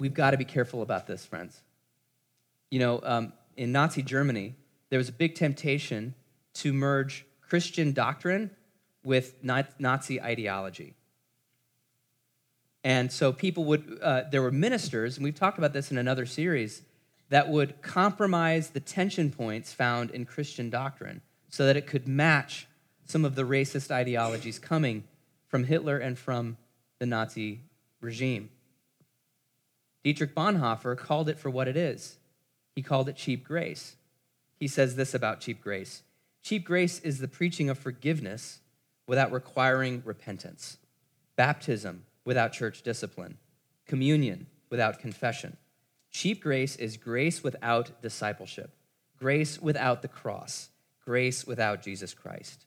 we've 0.00 0.14
got 0.14 0.30
to 0.30 0.36
be 0.36 0.44
careful 0.44 0.82
about 0.82 1.06
this, 1.06 1.24
friends. 1.24 1.60
You 2.70 2.80
know, 2.80 3.00
um, 3.04 3.32
in 3.56 3.72
Nazi 3.72 4.02
Germany, 4.02 4.56
there 4.88 4.98
was 4.98 5.08
a 5.08 5.12
big 5.12 5.34
temptation 5.34 6.14
to 6.54 6.72
merge 6.72 7.26
Christian 7.40 7.92
doctrine 7.92 8.50
with 9.04 9.34
Nazi 9.42 10.20
ideology. 10.20 10.94
And 12.82 13.12
so 13.12 13.32
people 13.32 13.64
would, 13.64 13.98
uh, 14.00 14.22
there 14.30 14.42
were 14.42 14.50
ministers, 14.50 15.16
and 15.16 15.24
we've 15.24 15.34
talked 15.34 15.58
about 15.58 15.72
this 15.72 15.90
in 15.90 15.98
another 15.98 16.26
series, 16.26 16.82
that 17.28 17.48
would 17.48 17.80
compromise 17.82 18.70
the 18.70 18.80
tension 18.80 19.30
points 19.30 19.72
found 19.72 20.10
in 20.10 20.24
Christian 20.24 20.70
doctrine 20.70 21.20
so 21.48 21.66
that 21.66 21.76
it 21.76 21.86
could 21.86 22.08
match 22.08 22.66
some 23.04 23.24
of 23.24 23.34
the 23.34 23.42
racist 23.42 23.90
ideologies 23.90 24.58
coming 24.58 25.04
from 25.46 25.64
Hitler 25.64 25.98
and 25.98 26.18
from 26.18 26.56
the 26.98 27.06
Nazi 27.06 27.60
regime. 28.00 28.50
Dietrich 30.02 30.34
Bonhoeffer 30.34 30.96
called 30.96 31.28
it 31.28 31.38
for 31.38 31.50
what 31.50 31.68
it 31.68 31.76
is. 31.76 32.16
He 32.80 32.82
called 32.82 33.10
it 33.10 33.16
cheap 33.16 33.44
grace. 33.44 33.96
He 34.58 34.66
says 34.66 34.96
this 34.96 35.12
about 35.12 35.40
cheap 35.40 35.60
grace 35.60 36.02
Cheap 36.42 36.64
grace 36.64 36.98
is 37.00 37.18
the 37.18 37.28
preaching 37.28 37.68
of 37.68 37.78
forgiveness 37.78 38.60
without 39.06 39.32
requiring 39.32 40.02
repentance, 40.06 40.78
baptism 41.36 42.06
without 42.24 42.54
church 42.54 42.80
discipline, 42.80 43.36
communion 43.84 44.46
without 44.70 44.98
confession. 44.98 45.58
Cheap 46.10 46.42
grace 46.42 46.74
is 46.76 46.96
grace 46.96 47.42
without 47.42 48.00
discipleship, 48.00 48.72
grace 49.18 49.60
without 49.60 50.00
the 50.00 50.08
cross, 50.08 50.70
grace 51.04 51.46
without 51.46 51.82
Jesus 51.82 52.14
Christ. 52.14 52.64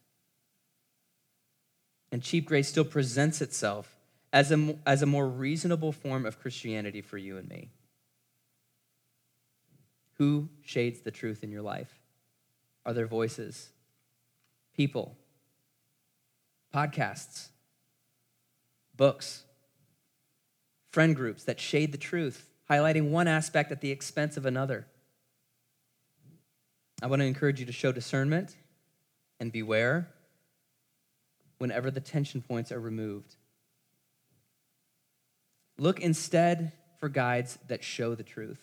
And 2.12 2.22
cheap 2.22 2.46
grace 2.46 2.68
still 2.68 2.86
presents 2.86 3.42
itself 3.42 3.96
as 4.32 4.52
a, 4.52 4.78
as 4.86 5.02
a 5.02 5.08
more 5.08 5.28
reasonable 5.28 5.92
form 5.92 6.28
of 6.28 6.40
Christianity 6.40 7.02
for 7.02 7.18
you 7.18 7.40
and 7.40 7.50
me. 7.50 7.72
Who 10.18 10.50
shades 10.62 11.02
the 11.02 11.12
truth 11.12 11.44
in 11.44 11.52
your 11.52 11.62
life? 11.62 12.00
Are 12.86 12.94
there 12.94 13.08
voices, 13.08 13.70
people, 14.76 15.16
podcasts, 16.74 17.48
books, 18.96 19.44
friend 20.92 21.16
groups 21.16 21.46
that 21.46 21.60
shade 21.60 21.92
the 21.92 21.98
truth, 21.98 22.50
highlighting 22.70 23.10
one 23.10 23.28
aspect 23.28 23.72
at 23.72 23.82
the 23.82 23.92
expense 23.92 24.38
of 24.38 24.46
another? 24.46 24.86
I 27.02 27.08
want 27.08 27.22
to 27.22 27.26
encourage 27.26 27.60
you 27.60 27.66
to 27.66 27.72
show 27.72 27.92
discernment 27.92 28.56
and 29.40 29.52
beware 29.52 30.10
whenever 31.58 31.90
the 31.90 32.00
tension 32.00 32.42
points 32.42 32.72
are 32.72 32.80
removed. 32.80 33.36
Look 35.78 36.00
instead 36.00 36.72
for 37.00 37.10
guides 37.10 37.58
that 37.68 37.84
show 37.84 38.16
the 38.16 38.24
truth. 38.24 38.60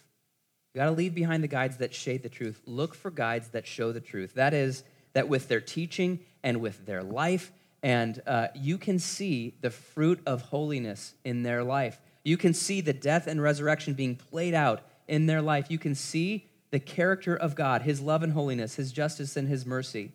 You 0.73 0.79
got 0.79 0.85
to 0.85 0.93
leave 0.93 1.15
behind 1.15 1.43
the 1.43 1.49
guides 1.49 1.79
that 1.79 1.93
shade 1.93 2.23
the 2.23 2.29
truth. 2.29 2.61
Look 2.65 2.95
for 2.95 3.11
guides 3.11 3.49
that 3.49 3.67
show 3.67 3.91
the 3.91 4.01
truth. 4.01 4.35
That 4.35 4.55
is, 4.55 4.85
that 5.15 5.29
with 5.29 5.49
their 5.49 5.61
teaching 5.61 6.21
and 6.45 6.61
with 6.61 6.87
their 6.87 7.03
life, 7.03 7.51
and 7.83 8.23
uh, 8.27 8.49
you 8.55 8.79
can 8.79 8.99
see 8.99 9.55
the 9.63 9.71
fruit 9.71 10.21
of 10.27 10.43
holiness 10.43 11.15
in 11.25 11.43
their 11.43 11.65
life. 11.65 12.01
You 12.25 12.37
can 12.37 12.55
see 12.55 12.81
the 12.81 12.93
death 12.93 13.27
and 13.27 13.43
resurrection 13.43 13.95
being 13.95 14.15
played 14.15 14.55
out 14.55 14.83
in 15.09 15.27
their 15.27 15.43
life. 15.43 15.71
You 15.71 15.79
can 15.79 15.95
see 15.95 16.47
the 16.71 16.79
character 16.79 17.35
of 17.35 17.57
God, 17.57 17.83
His 17.83 18.01
love 18.01 18.23
and 18.23 18.33
holiness, 18.33 18.77
His 18.77 18.93
justice 18.93 19.37
and 19.37 19.49
His 19.49 19.67
mercy, 19.67 20.13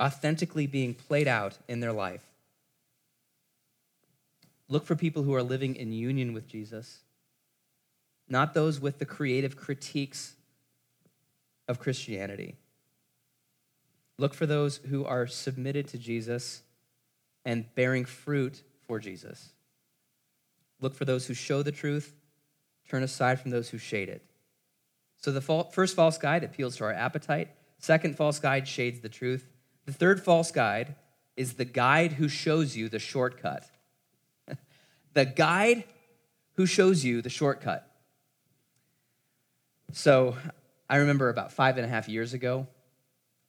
authentically 0.00 0.66
being 0.68 0.94
played 0.94 1.26
out 1.26 1.58
in 1.66 1.80
their 1.80 1.92
life. 1.92 2.24
Look 4.68 4.86
for 4.86 4.94
people 4.94 5.24
who 5.24 5.34
are 5.34 5.42
living 5.42 5.74
in 5.74 5.92
union 5.92 6.32
with 6.32 6.46
Jesus 6.46 7.00
not 8.30 8.54
those 8.54 8.80
with 8.80 8.98
the 8.98 9.04
creative 9.04 9.56
critiques 9.56 10.36
of 11.68 11.78
Christianity. 11.78 12.56
Look 14.18 14.34
for 14.34 14.46
those 14.46 14.76
who 14.88 15.04
are 15.04 15.26
submitted 15.26 15.88
to 15.88 15.98
Jesus 15.98 16.62
and 17.44 17.74
bearing 17.74 18.04
fruit 18.04 18.62
for 18.86 18.98
Jesus. 18.98 19.52
Look 20.80 20.94
for 20.94 21.04
those 21.04 21.26
who 21.26 21.34
show 21.34 21.62
the 21.62 21.72
truth, 21.72 22.14
turn 22.88 23.02
aside 23.02 23.40
from 23.40 23.50
those 23.50 23.70
who 23.70 23.78
shade 23.78 24.08
it. 24.08 24.22
So 25.16 25.32
the 25.32 25.40
first 25.40 25.96
false 25.96 26.16
guide 26.16 26.44
appeals 26.44 26.76
to 26.76 26.84
our 26.84 26.92
appetite. 26.92 27.48
Second 27.78 28.16
false 28.16 28.38
guide 28.38 28.66
shades 28.66 29.00
the 29.00 29.08
truth. 29.08 29.46
The 29.86 29.92
third 29.92 30.22
false 30.22 30.50
guide 30.50 30.94
is 31.36 31.54
the 31.54 31.64
guide 31.64 32.12
who 32.12 32.28
shows 32.28 32.76
you 32.76 32.88
the 32.88 32.98
shortcut. 32.98 33.66
the 35.14 35.24
guide 35.24 35.84
who 36.54 36.66
shows 36.66 37.04
you 37.04 37.22
the 37.22 37.30
shortcut. 37.30 37.89
So 39.92 40.36
I 40.88 40.96
remember 40.96 41.28
about 41.28 41.52
five 41.52 41.76
and 41.76 41.84
a 41.84 41.88
half 41.88 42.08
years 42.08 42.32
ago 42.32 42.66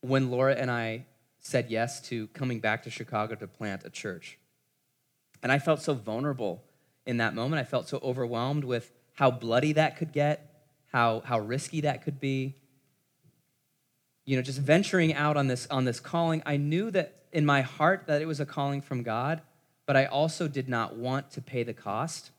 when 0.01 0.31
Laura 0.31 0.55
and 0.55 0.71
I 0.71 1.05
said 1.39 1.69
yes 1.69 2.01
to 2.09 2.27
coming 2.27 2.59
back 2.59 2.83
to 2.83 2.89
Chicago 2.89 3.35
to 3.35 3.47
plant 3.47 3.83
a 3.85 3.89
church. 3.89 4.39
And 5.43 5.51
I 5.51 5.59
felt 5.59 5.81
so 5.81 5.93
vulnerable 5.93 6.63
in 7.05 7.17
that 7.17 7.33
moment. 7.33 7.59
I 7.59 7.63
felt 7.63 7.87
so 7.87 7.99
overwhelmed 8.03 8.63
with 8.63 8.91
how 9.13 9.31
bloody 9.31 9.73
that 9.73 9.97
could 9.97 10.11
get, 10.11 10.65
how, 10.91 11.21
how 11.25 11.39
risky 11.39 11.81
that 11.81 12.03
could 12.03 12.19
be. 12.19 12.55
You 14.25 14.35
know, 14.35 14.43
just 14.43 14.59
venturing 14.59 15.13
out 15.13 15.37
on 15.37 15.47
this, 15.47 15.67
on 15.67 15.85
this 15.85 15.99
calling, 15.99 16.41
I 16.45 16.57
knew 16.57 16.91
that 16.91 17.25
in 17.31 17.45
my 17.45 17.61
heart 17.61 18.03
that 18.07 18.21
it 18.21 18.25
was 18.25 18.39
a 18.39 18.45
calling 18.45 18.81
from 18.81 19.03
God, 19.03 19.41
but 19.85 19.97
I 19.97 20.05
also 20.05 20.47
did 20.47 20.69
not 20.69 20.95
want 20.95 21.31
to 21.31 21.41
pay 21.41 21.63
the 21.63 21.73
cost. 21.73 22.31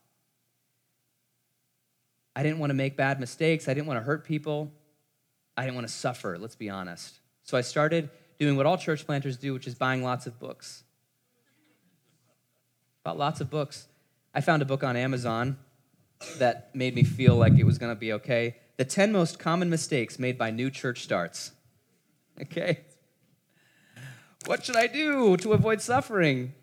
I 2.35 2.43
didn't 2.43 2.59
want 2.59 2.71
to 2.71 2.75
make 2.75 2.97
bad 2.97 3.21
mistakes. 3.21 3.69
I 3.69 3.75
didn't 3.75 3.87
want 3.87 4.01
to 4.01 4.05
hurt 4.05 4.25
people. 4.25 4.73
I 5.57 5.65
didn't 5.65 5.75
want 5.75 5.87
to 5.87 5.93
suffer, 5.93 6.39
let's 6.39 6.55
be 6.57 6.71
honest. 6.71 7.21
So 7.43 7.59
I 7.59 7.61
started 7.61 8.09
doing 8.39 8.57
what 8.57 8.65
all 8.65 8.79
church 8.79 9.05
planters 9.05 9.37
do, 9.37 9.53
which 9.53 9.67
is 9.67 9.75
buying 9.75 10.03
lots 10.03 10.27
of 10.27 10.39
books. 10.39 10.85
Bought 13.05 13.19
lots 13.19 13.41
of 13.41 13.51
books. 13.51 13.87
I 14.35 14.41
found 14.41 14.63
a 14.63 14.65
book 14.65 14.83
on 14.83 14.97
Amazon 14.97 15.59
that 16.39 16.75
made 16.75 16.95
me 16.95 17.03
feel 17.03 17.35
like 17.35 17.55
it 17.55 17.65
was 17.65 17.77
going 17.77 17.93
to 17.93 17.99
be 17.99 18.13
okay. 18.15 18.57
The 18.79 18.85
10 18.85 19.13
most 19.13 19.39
common 19.39 19.69
mistakes 19.69 20.19
made 20.19 20.39
by 20.39 20.51
new 20.51 20.71
church 20.71 21.03
starts. 21.03 21.53
Okay. 22.41 22.81
What 24.47 24.65
should 24.65 24.77
I 24.77 24.87
do 24.87 25.37
to 25.39 25.53
avoid 25.53 25.83
suffering? 25.83 26.55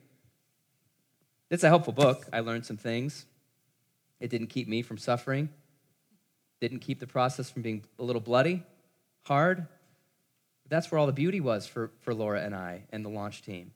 It's 1.52 1.64
a 1.64 1.68
helpful 1.68 1.94
book. 1.94 2.28
I 2.34 2.40
learned 2.40 2.66
some 2.66 2.78
things. 2.78 3.26
It 4.20 4.30
didn't 4.30 4.48
keep 4.48 4.68
me 4.68 4.82
from 4.82 4.98
suffering 4.98 5.50
didn't 6.62 6.80
keep 6.80 7.00
the 7.00 7.08
process 7.08 7.50
from 7.50 7.62
being 7.62 7.84
a 7.98 8.04
little 8.04 8.22
bloody, 8.22 8.64
hard. 9.24 9.68
That's 10.68 10.92
where 10.92 11.00
all 11.00 11.08
the 11.08 11.14
beauty 11.14 11.40
was 11.40 11.66
for, 11.66 11.92
for 12.02 12.14
Laura 12.14 12.42
and 12.42 12.56
I 12.56 12.84
and 12.92 13.04
the 13.04 13.10
launch 13.10 13.42
team. 13.42 13.72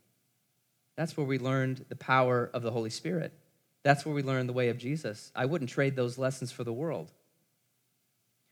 That's 0.96 1.18
where 1.18 1.26
we 1.26 1.40
learned 1.40 1.86
the 1.90 1.96
power 1.96 2.50
of 2.54 2.62
the 2.62 2.72
Holy 2.72 2.90
Spirit. 2.90 3.34
That's 3.84 4.06
where 4.06 4.14
we 4.14 4.22
learned 4.22 4.48
the 4.48 4.54
way 4.54 4.70
of 4.70 4.78
Jesus. 4.78 5.32
I 5.36 5.46
wouldn't 5.46 5.70
trade 5.70 5.96
those 5.96 6.18
lessons 6.18 6.52
for 6.52 6.64
the 6.64 6.74
world. 6.74 7.12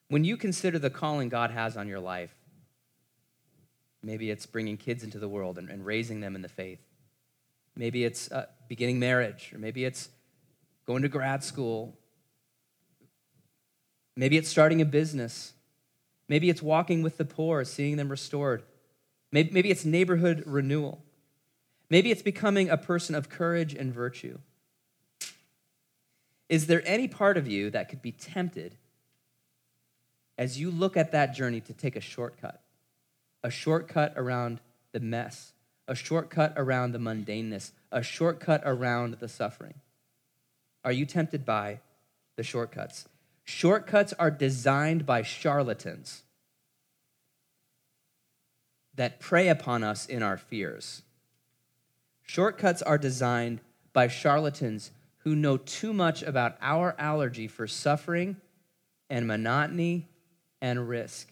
When 0.09 0.23
you 0.23 0.35
consider 0.35 0.79
the 0.79 0.89
calling 0.89 1.29
God 1.29 1.51
has 1.51 1.77
on 1.77 1.87
your 1.87 1.99
life, 1.99 2.35
maybe 4.03 4.29
it's 4.29 4.45
bringing 4.45 4.75
kids 4.75 5.03
into 5.03 5.19
the 5.19 5.29
world 5.29 5.57
and, 5.57 5.69
and 5.69 5.85
raising 5.85 6.19
them 6.19 6.35
in 6.35 6.41
the 6.41 6.49
faith. 6.49 6.79
Maybe 7.75 8.03
it's 8.03 8.29
uh, 8.31 8.47
beginning 8.67 8.99
marriage, 8.99 9.51
or 9.53 9.59
maybe 9.59 9.85
it's 9.85 10.09
going 10.85 11.03
to 11.03 11.07
grad 11.07 11.43
school, 11.43 11.97
Maybe 14.15 14.37
it's 14.37 14.49
starting 14.49 14.81
a 14.81 14.85
business. 14.85 15.53
Maybe 16.27 16.49
it's 16.49 16.61
walking 16.61 17.01
with 17.03 17.17
the 17.17 17.25
poor, 17.25 17.63
seeing 17.63 17.97
them 17.97 18.09
restored. 18.09 18.63
Maybe, 19.31 19.51
maybe 19.51 19.71
it's 19.71 19.85
neighborhood 19.85 20.43
renewal. 20.45 21.01
Maybe 21.89 22.11
it's 22.11 22.21
becoming 22.21 22.69
a 22.69 22.77
person 22.77 23.15
of 23.15 23.29
courage 23.29 23.73
and 23.73 23.93
virtue. 23.93 24.39
Is 26.49 26.67
there 26.67 26.81
any 26.85 27.07
part 27.07 27.37
of 27.37 27.47
you 27.47 27.69
that 27.69 27.89
could 27.89 28.01
be 28.01 28.11
tempted 28.11 28.75
as 30.37 30.59
you 30.59 30.69
look 30.71 30.97
at 30.97 31.11
that 31.11 31.33
journey 31.33 31.61
to 31.61 31.73
take 31.73 31.95
a 31.95 32.01
shortcut? 32.01 32.61
A 33.43 33.49
shortcut 33.49 34.13
around 34.17 34.59
the 34.91 34.99
mess, 34.99 35.53
a 35.87 35.95
shortcut 35.95 36.53
around 36.57 36.91
the 36.91 36.99
mundaneness, 36.99 37.71
a 37.91 38.03
shortcut 38.03 38.61
around 38.65 39.15
the 39.15 39.27
suffering? 39.27 39.75
Are 40.83 40.91
you 40.91 41.05
tempted 41.05 41.45
by 41.45 41.79
the 42.35 42.43
shortcuts? 42.43 43.07
Shortcuts 43.43 44.13
are 44.13 44.31
designed 44.31 45.05
by 45.05 45.23
charlatans 45.23 46.23
that 48.95 49.19
prey 49.19 49.47
upon 49.47 49.83
us 49.83 50.05
in 50.05 50.21
our 50.21 50.37
fears. 50.37 51.01
Shortcuts 52.23 52.81
are 52.81 52.97
designed 52.97 53.61
by 53.93 54.07
charlatans 54.07 54.91
who 55.19 55.35
know 55.35 55.57
too 55.57 55.93
much 55.93 56.23
about 56.23 56.57
our 56.61 56.95
allergy 56.97 57.47
for 57.47 57.67
suffering 57.67 58.37
and 59.09 59.27
monotony 59.27 60.07
and 60.61 60.87
risk. 60.87 61.27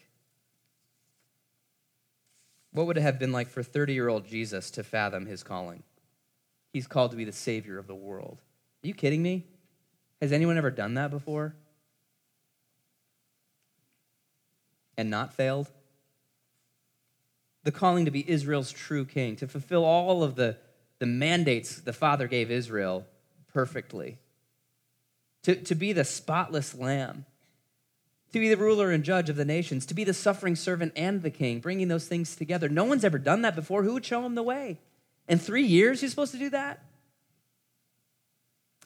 What 2.71 2.87
would 2.87 2.97
it 2.97 3.01
have 3.01 3.17
been 3.19 3.31
like 3.31 3.49
for 3.49 3.63
30 3.63 3.93
year 3.93 4.09
old 4.09 4.27
Jesus 4.27 4.69
to 4.71 4.83
fathom 4.83 5.25
his 5.25 5.43
calling? 5.43 5.83
He's 6.71 6.87
called 6.87 7.11
to 7.11 7.17
be 7.17 7.25
the 7.25 7.31
Savior 7.31 7.79
of 7.79 7.87
the 7.87 7.95
world. 7.95 8.41
Are 8.83 8.87
you 8.87 8.93
kidding 8.93 9.23
me? 9.23 9.47
Has 10.21 10.31
anyone 10.31 10.57
ever 10.57 10.71
done 10.71 10.93
that 10.95 11.09
before? 11.11 11.55
And 14.99 15.09
not 15.09 15.33
failed? 15.33 15.69
The 17.63 17.71
calling 17.71 18.03
to 18.03 18.11
be 18.11 18.29
Israel's 18.29 18.69
true 18.69 19.05
king, 19.05 19.37
to 19.37 19.47
fulfill 19.47 19.85
all 19.85 20.23
of 20.23 20.35
the, 20.35 20.57
the 20.99 21.05
mandates 21.05 21.79
the 21.79 21.93
Father 21.93 22.27
gave 22.27 22.51
Israel 22.51 23.07
perfectly, 23.53 24.17
to, 25.43 25.55
to 25.55 25.73
be 25.73 25.93
the 25.93 26.03
spotless 26.03 26.75
lamb, 26.75 27.23
to 28.33 28.39
be 28.41 28.49
the 28.49 28.57
ruler 28.57 28.91
and 28.91 29.05
judge 29.05 29.29
of 29.29 29.37
the 29.37 29.45
nations, 29.45 29.85
to 29.85 29.93
be 29.93 30.03
the 30.03 30.13
suffering 30.13 30.57
servant 30.57 30.91
and 30.97 31.23
the 31.23 31.31
king, 31.31 31.61
bringing 31.61 31.87
those 31.87 32.09
things 32.09 32.35
together. 32.35 32.67
No 32.67 32.83
one's 32.83 33.05
ever 33.05 33.17
done 33.17 33.41
that 33.43 33.55
before. 33.55 33.83
Who 33.83 33.93
would 33.93 34.05
show 34.05 34.25
him 34.25 34.35
the 34.35 34.43
way? 34.43 34.81
In 35.29 35.39
three 35.39 35.63
years, 35.63 36.01
he's 36.01 36.09
supposed 36.09 36.33
to 36.33 36.37
do 36.37 36.49
that? 36.49 36.83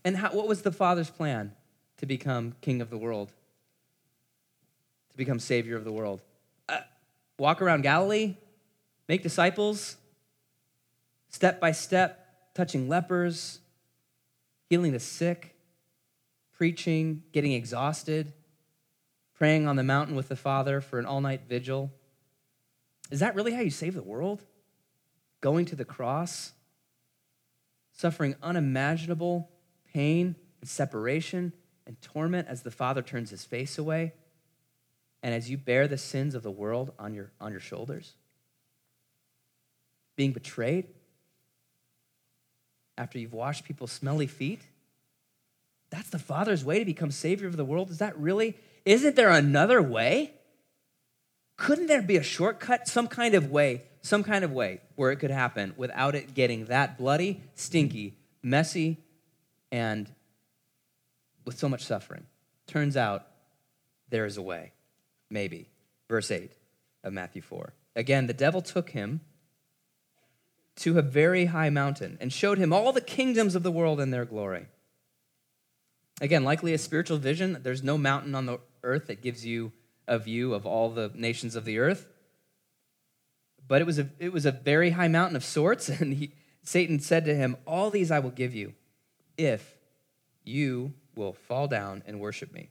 And 0.06 0.18
how, 0.18 0.30
what 0.30 0.48
was 0.48 0.62
the 0.62 0.72
Father's 0.72 1.10
plan 1.10 1.54
to 1.98 2.06
become 2.06 2.54
king 2.62 2.82
of 2.82 2.92
the 2.92 3.00
world? 3.00 3.32
To 5.14 5.18
become 5.18 5.40
savior 5.40 5.78
of 5.78 5.84
the 5.84 5.92
world? 5.92 6.22
Uh, 6.68 6.80
walk 7.38 7.62
around 7.62 7.82
Galilee, 7.84 8.36
make 9.08 9.22
disciples, 9.22 9.98
step 11.30 11.62
by 11.62 11.72
step, 11.72 12.26
touching 12.56 12.90
lepers, 12.90 13.60
healing 14.70 14.92
the 14.92 15.00
sick, 15.00 15.56
preaching, 16.52 17.22
getting 17.32 17.52
exhausted, 17.52 18.34
praying 19.36 19.68
on 19.68 19.76
the 19.76 19.84
mountain 19.84 20.16
with 20.16 20.30
the 20.30 20.36
Father 20.36 20.82
for 20.82 20.98
an 20.98 21.06
all 21.06 21.22
night 21.22 21.42
vigil. 21.48 21.92
Is 23.12 23.20
that 23.20 23.36
really 23.36 23.54
how 23.54 23.62
you 23.62 23.70
save 23.70 23.94
the 23.94 24.02
world? 24.02 24.42
Going 25.42 25.66
to 25.66 25.76
the 25.76 25.86
cross, 25.86 26.54
suffering 27.92 28.36
unimaginable 28.42 29.52
pain 29.94 30.36
and 30.60 30.68
separation 30.68 31.54
and 31.86 32.02
torment 32.02 32.48
as 32.48 32.64
the 32.64 32.72
Father 32.72 33.04
turns 33.04 33.30
his 33.30 33.46
face 33.46 33.78
away 33.78 34.14
and 35.24 35.34
as 35.34 35.50
you 35.50 35.58
bear 35.58 35.88
the 35.88 35.98
sins 35.98 36.36
of 36.36 36.44
the 36.44 36.52
world 36.52 36.92
on 37.00 37.16
your, 37.16 37.32
on 37.42 37.52
your 37.52 37.60
shoulders? 37.60 38.14
Being 40.16 40.34
betrayed 40.34 40.88
after 42.98 43.18
you've 43.18 43.34
washed 43.34 43.64
people's 43.64 43.92
smelly 43.92 44.28
feet? 44.28 44.62
That's 45.90 46.10
the 46.10 46.20
Father's 46.20 46.64
way 46.64 46.78
to 46.78 46.86
become 46.86 47.10
Savior 47.10 47.48
of 47.48 47.58
the 47.58 47.66
world? 47.66 47.90
Is 47.90 47.98
that 47.98 48.16
really? 48.20 48.56
Isn't 48.86 49.16
there 49.16 49.32
another 49.32 49.82
way? 49.82 50.34
Couldn't 51.56 51.88
there 51.88 52.02
be 52.02 52.18
a 52.18 52.24
shortcut, 52.24 52.88
some 52.88 53.08
kind 53.08 53.34
of 53.34 53.50
way, 53.50 53.84
some 54.02 54.24
kind 54.24 54.44
of 54.44 54.52
way 54.52 54.82
where 54.96 55.12
it 55.12 55.18
could 55.18 55.32
happen 55.32 55.74
without 55.78 56.14
it 56.14 56.36
getting 56.36 56.66
that 56.66 56.98
bloody, 56.98 57.42
stinky, 57.56 58.18
messy, 58.44 58.98
and 59.72 60.12
with 61.46 61.58
so 61.58 61.70
much 61.70 61.84
suffering. 61.84 62.26
Turns 62.68 62.98
out 62.98 63.26
there 64.10 64.26
is 64.26 64.38
a 64.38 64.42
way, 64.42 64.73
maybe. 65.34 65.68
Verse 66.08 66.32
8 66.32 66.52
of 67.04 67.12
Matthew 67.12 67.42
4. 67.42 67.74
Again, 67.96 68.28
the 68.28 68.34
devil 68.34 68.62
took 68.62 68.92
him 68.92 69.22
to 70.78 70.98
a 70.98 71.02
very 71.02 71.46
high 71.46 71.70
mountain 71.70 72.18
and 72.22 72.32
showed 72.32 72.58
him 72.58 72.72
all 72.72 72.94
the 72.94 73.02
kingdoms 73.02 73.56
of 73.56 73.64
the 73.64 73.72
world 73.72 74.00
and 74.00 74.14
their 74.14 74.26
glory. 74.26 74.68
Again, 76.22 76.44
likely 76.44 76.74
a 76.74 76.78
spiritual 76.78 77.18
vision. 77.18 77.60
There's 77.62 77.84
no 77.84 77.98
mountain 77.98 78.36
on 78.36 78.46
the 78.46 78.60
earth 78.84 79.08
that 79.08 79.22
gives 79.22 79.46
you 79.46 79.72
a 80.08 80.20
view 80.20 80.54
of 80.54 80.66
all 80.66 80.90
the 80.90 81.12
nations 81.14 81.56
of 81.56 81.66
the 81.66 81.80
earth. 81.80 82.08
But 83.68 83.82
it 83.82 83.86
was 83.86 84.00
a, 84.00 84.10
it 84.20 84.32
was 84.32 84.46
a 84.46 84.52
very 84.52 84.92
high 84.92 85.08
mountain 85.08 85.36
of 85.36 85.44
sorts, 85.44 85.90
and 86.02 86.14
he, 86.14 86.34
Satan 86.64 87.00
said 87.00 87.26
to 87.26 87.36
him, 87.36 87.58
All 87.66 87.90
these 87.90 88.12
I 88.12 88.20
will 88.20 88.30
give 88.30 88.54
you 88.54 88.74
if 89.38 89.76
you 90.44 90.94
will 91.16 91.34
fall 91.34 91.68
down 91.68 92.04
and 92.06 92.20
worship 92.20 92.54
me. 92.54 92.70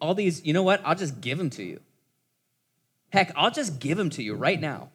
All 0.00 0.14
these, 0.14 0.44
you 0.44 0.52
know 0.52 0.62
what? 0.62 0.80
I'll 0.84 0.94
just 0.94 1.20
give 1.20 1.38
them 1.38 1.50
to 1.50 1.62
you. 1.62 1.80
Heck, 3.10 3.32
I'll 3.36 3.50
just 3.50 3.80
give 3.80 3.96
them 3.98 4.10
to 4.10 4.22
you 4.22 4.34
right 4.34 4.60
now. 4.60 4.90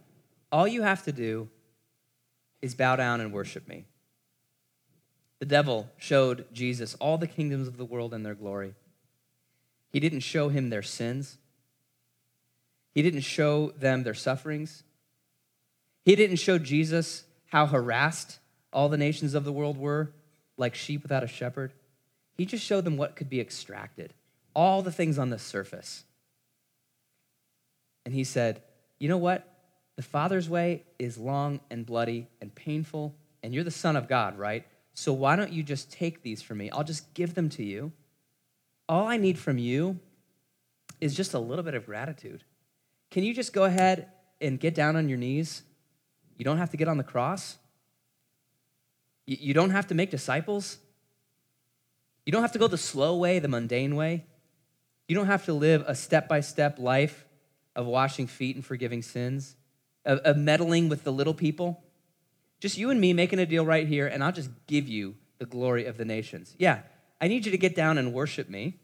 All 0.52 0.68
you 0.68 0.84
have 0.84 1.04
to 1.04 1.12
do 1.12 1.50
is 2.62 2.76
bow 2.76 2.96
down 2.96 3.22
and 3.22 3.34
worship 3.34 3.68
me. 3.68 3.86
The 5.40 5.46
devil 5.46 5.90
showed 5.98 6.46
Jesus 6.54 6.96
all 6.96 7.18
the 7.18 7.28
kingdoms 7.28 7.68
of 7.68 7.78
the 7.78 7.86
world 7.86 8.14
and 8.14 8.26
their 8.26 8.36
glory. 8.36 8.76
He 9.92 10.00
didn't 10.00 10.22
show 10.22 10.50
him 10.50 10.70
their 10.70 10.82
sins. 10.82 11.38
He 12.94 13.02
didn't 13.02 13.22
show 13.22 13.72
them 13.72 14.04
their 14.04 14.14
sufferings. 14.14 14.84
He 16.06 16.16
didn't 16.16 16.38
show 16.38 16.58
Jesus 16.58 17.24
how 17.48 17.66
harassed 17.66 18.40
all 18.72 18.90
the 18.90 18.98
nations 18.98 19.34
of 19.34 19.44
the 19.44 19.52
world 19.52 19.78
were 19.78 20.12
like 20.58 20.76
sheep 20.76 21.04
without 21.04 21.24
a 21.24 21.28
shepherd. 21.28 21.74
He 22.38 22.46
just 22.46 22.64
showed 22.64 22.86
them 22.86 22.98
what 22.98 23.16
could 23.16 23.30
be 23.30 23.40
extracted, 23.40 24.14
all 24.56 24.82
the 24.82 24.92
things 24.92 25.18
on 25.18 25.30
the 25.30 25.40
surface. 25.40 26.04
And 28.06 28.14
he 28.14 28.24
said, 28.24 28.62
You 29.00 29.10
know 29.10 29.18
what? 29.18 29.48
The 29.96 30.04
Father's 30.04 30.50
way 30.50 30.84
is 30.98 31.18
long 31.18 31.60
and 31.70 31.86
bloody 31.86 32.28
and 32.42 32.54
painful, 32.54 33.16
and 33.44 33.54
you're 33.54 33.64
the 33.64 33.72
Son 33.72 33.96
of 33.96 34.08
God, 34.08 34.38
right? 34.38 34.66
So 34.94 35.14
why 35.14 35.36
don't 35.36 35.52
you 35.52 35.64
just 35.64 35.92
take 35.92 36.24
these 36.24 36.42
from 36.42 36.58
me? 36.58 36.70
I'll 36.72 36.84
just 36.84 37.14
give 37.14 37.34
them 37.34 37.50
to 37.50 37.64
you. 37.64 37.92
All 38.88 39.08
I 39.08 39.18
need 39.18 39.38
from 39.38 39.58
you 39.58 40.00
is 41.00 41.16
just 41.16 41.34
a 41.34 41.40
little 41.40 41.64
bit 41.64 41.74
of 41.74 41.86
gratitude. 41.86 42.44
Can 43.12 43.24
you 43.24 43.34
just 43.34 43.54
go 43.54 43.64
ahead 43.64 44.08
and 44.42 44.60
get 44.60 44.76
down 44.76 44.96
on 44.96 45.10
your 45.10 45.18
knees? 45.18 45.64
You 46.38 46.46
don't 46.46 46.58
have 46.58 46.72
to 46.72 46.78
get 46.78 46.88
on 46.88 46.98
the 46.98 47.04
cross. 47.04 47.58
You 49.26 49.54
don't 49.54 49.70
have 49.70 49.88
to 49.88 49.96
make 49.96 50.12
disciples. 50.12 50.78
You 52.26 52.32
don't 52.32 52.42
have 52.42 52.52
to 52.54 52.60
go 52.60 52.68
the 52.68 52.78
slow 52.78 53.18
way, 53.18 53.40
the 53.40 53.48
mundane 53.48 53.96
way. 53.96 54.26
You 55.08 55.16
don't 55.16 55.28
have 55.28 55.46
to 55.46 55.54
live 55.54 55.84
a 55.88 55.96
step 55.96 56.28
by 56.28 56.40
step 56.40 56.80
life 56.80 57.26
of 57.76 57.86
washing 57.86 58.28
feet 58.28 58.56
and 58.56 58.66
forgiving 58.66 59.02
sins, 59.02 59.56
of, 60.06 60.20
of 60.20 60.38
meddling 60.38 60.90
with 60.90 61.04
the 61.04 61.12
little 61.12 61.34
people. 61.34 61.84
Just 62.60 62.78
you 62.78 62.90
and 62.90 63.02
me 63.02 63.14
making 63.14 63.40
a 63.40 63.46
deal 63.46 63.66
right 63.66 63.88
here, 63.88 64.08
and 64.08 64.24
I'll 64.24 64.32
just 64.32 64.50
give 64.68 64.88
you 64.88 65.16
the 65.40 65.46
glory 65.46 65.86
of 65.86 65.98
the 65.98 66.06
nations. 66.06 66.56
Yeah, 66.58 66.82
I 67.20 67.28
need 67.28 67.46
you 67.46 67.52
to 67.52 67.58
get 67.58 67.76
down 67.76 67.98
and 67.98 68.14
worship 68.14 68.50
me. 68.50 68.80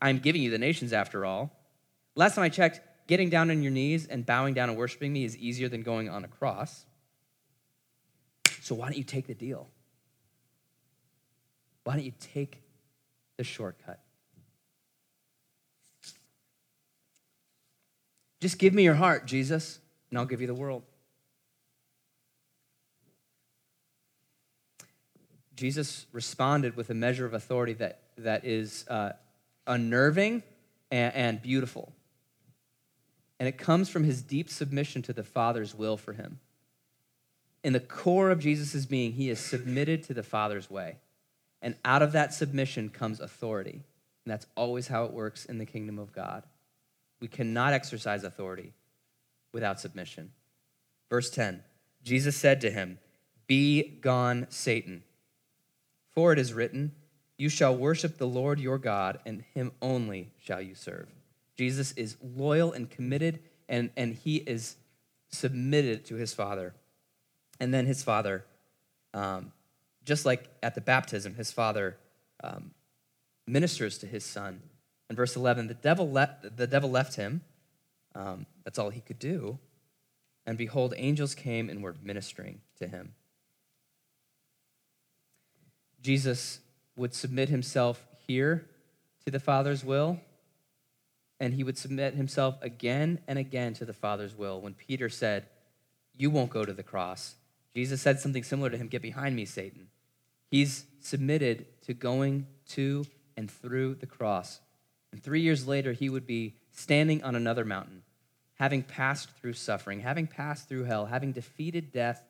I'm 0.00 0.18
giving 0.18 0.42
you 0.42 0.50
the 0.50 0.58
nations 0.58 0.92
after 0.92 1.24
all. 1.24 1.50
Last 2.14 2.34
time 2.34 2.44
I 2.44 2.48
checked, 2.48 2.80
getting 3.06 3.30
down 3.30 3.50
on 3.50 3.62
your 3.62 3.72
knees 3.72 4.06
and 4.06 4.24
bowing 4.24 4.54
down 4.54 4.68
and 4.68 4.78
worshiping 4.78 5.12
me 5.12 5.24
is 5.24 5.36
easier 5.36 5.68
than 5.68 5.82
going 5.82 6.08
on 6.08 6.24
a 6.24 6.28
cross. 6.28 6.84
So 8.60 8.74
why 8.74 8.86
don't 8.86 8.98
you 8.98 9.04
take 9.04 9.26
the 9.26 9.34
deal? 9.34 9.68
Why 11.84 11.94
don't 11.94 12.04
you 12.04 12.12
take 12.20 12.62
the 13.36 13.44
shortcut? 13.44 14.00
Just 18.40 18.58
give 18.58 18.74
me 18.74 18.84
your 18.84 18.94
heart, 18.94 19.26
Jesus, 19.26 19.78
and 20.10 20.18
I'll 20.18 20.26
give 20.26 20.40
you 20.40 20.46
the 20.46 20.54
world. 20.54 20.82
Jesus 25.56 26.06
responded 26.12 26.76
with 26.76 26.90
a 26.90 26.94
measure 26.94 27.26
of 27.26 27.34
authority 27.34 27.72
that, 27.74 28.00
that 28.16 28.44
is 28.44 28.86
uh, 28.88 29.12
unnerving 29.66 30.44
and, 30.90 31.14
and 31.14 31.42
beautiful. 31.42 31.92
And 33.40 33.48
it 33.48 33.58
comes 33.58 33.88
from 33.88 34.04
his 34.04 34.22
deep 34.22 34.48
submission 34.50 35.02
to 35.02 35.12
the 35.12 35.24
Father's 35.24 35.74
will 35.74 35.96
for 35.96 36.12
him 36.12 36.38
in 37.64 37.72
the 37.72 37.80
core 37.80 38.30
of 38.30 38.38
Jesus' 38.38 38.86
being, 38.86 39.12
he 39.12 39.30
is 39.30 39.38
submitted 39.40 40.02
to 40.04 40.14
the 40.14 40.22
Father's 40.22 40.70
way. 40.70 40.96
And 41.60 41.74
out 41.84 42.02
of 42.02 42.12
that 42.12 42.32
submission 42.32 42.88
comes 42.88 43.20
authority. 43.20 43.82
And 44.24 44.32
that's 44.32 44.46
always 44.56 44.88
how 44.88 45.04
it 45.04 45.12
works 45.12 45.44
in 45.44 45.58
the 45.58 45.66
kingdom 45.66 45.98
of 45.98 46.12
God. 46.12 46.44
We 47.20 47.28
cannot 47.28 47.72
exercise 47.72 48.24
authority 48.24 48.72
without 49.52 49.80
submission. 49.80 50.32
Verse 51.10 51.30
10 51.30 51.62
Jesus 52.02 52.36
said 52.36 52.60
to 52.60 52.70
him, 52.70 52.98
Be 53.46 53.82
gone, 53.82 54.46
Satan. 54.50 55.02
For 56.12 56.32
it 56.32 56.38
is 56.38 56.52
written, 56.52 56.92
You 57.36 57.48
shall 57.48 57.76
worship 57.76 58.18
the 58.18 58.26
Lord 58.26 58.60
your 58.60 58.78
God, 58.78 59.18
and 59.26 59.44
him 59.54 59.72
only 59.82 60.32
shall 60.40 60.60
you 60.60 60.74
serve. 60.74 61.08
Jesus 61.56 61.92
is 61.92 62.16
loyal 62.22 62.72
and 62.72 62.88
committed, 62.88 63.40
and, 63.68 63.90
and 63.96 64.14
he 64.14 64.36
is 64.36 64.76
submitted 65.30 66.04
to 66.06 66.14
his 66.14 66.32
Father. 66.32 66.74
And 67.60 67.74
then 67.74 67.86
his 67.86 68.02
father, 68.02 68.44
um, 69.12 69.52
just 70.04 70.24
like 70.24 70.48
at 70.62 70.74
the 70.74 70.80
baptism, 70.80 71.34
his 71.34 71.50
father 71.50 71.96
um, 72.42 72.70
ministers 73.46 73.98
to 73.98 74.06
his 74.06 74.24
son. 74.24 74.62
In 75.10 75.16
verse 75.16 75.36
11, 75.36 75.68
the 75.68 75.74
devil, 75.74 76.10
left, 76.10 76.56
the 76.56 76.66
devil 76.66 76.90
left 76.90 77.16
him. 77.16 77.42
Um, 78.14 78.46
that's 78.64 78.78
all 78.78 78.90
he 78.90 79.00
could 79.00 79.18
do. 79.18 79.58
And 80.46 80.58
behold, 80.58 80.94
angels 80.96 81.34
came 81.34 81.68
and 81.70 81.82
were 81.82 81.94
ministering 82.02 82.60
to 82.78 82.86
him. 82.86 83.14
Jesus 86.02 86.60
would 86.96 87.14
submit 87.14 87.48
himself 87.48 88.06
here 88.26 88.66
to 89.24 89.30
the 89.30 89.40
Father's 89.40 89.84
will, 89.84 90.20
and 91.40 91.54
he 91.54 91.64
would 91.64 91.78
submit 91.78 92.14
himself 92.14 92.56
again 92.62 93.20
and 93.26 93.38
again 93.38 93.74
to 93.74 93.84
the 93.84 93.92
Father's 93.92 94.34
will. 94.36 94.60
When 94.60 94.74
Peter 94.74 95.08
said, 95.08 95.46
You 96.16 96.30
won't 96.30 96.50
go 96.50 96.64
to 96.64 96.72
the 96.72 96.82
cross, 96.82 97.34
Jesus 97.74 98.02
said 98.02 98.18
something 98.18 98.42
similar 98.42 98.70
to 98.70 98.76
him 98.76 98.88
Get 98.88 99.02
behind 99.02 99.36
me, 99.36 99.44
Satan. 99.44 99.88
He's 100.50 100.86
submitted 101.00 101.66
to 101.82 101.94
going 101.94 102.46
to 102.70 103.04
and 103.36 103.50
through 103.50 103.96
the 103.96 104.06
cross. 104.06 104.60
And 105.12 105.22
three 105.22 105.40
years 105.40 105.66
later, 105.66 105.92
he 105.92 106.08
would 106.08 106.26
be 106.26 106.54
standing 106.72 107.22
on 107.22 107.34
another 107.34 107.64
mountain, 107.64 108.02
having 108.54 108.82
passed 108.82 109.30
through 109.30 109.54
suffering, 109.54 110.00
having 110.00 110.26
passed 110.26 110.68
through 110.68 110.84
hell, 110.84 111.06
having 111.06 111.32
defeated 111.32 111.92
death, 111.92 112.22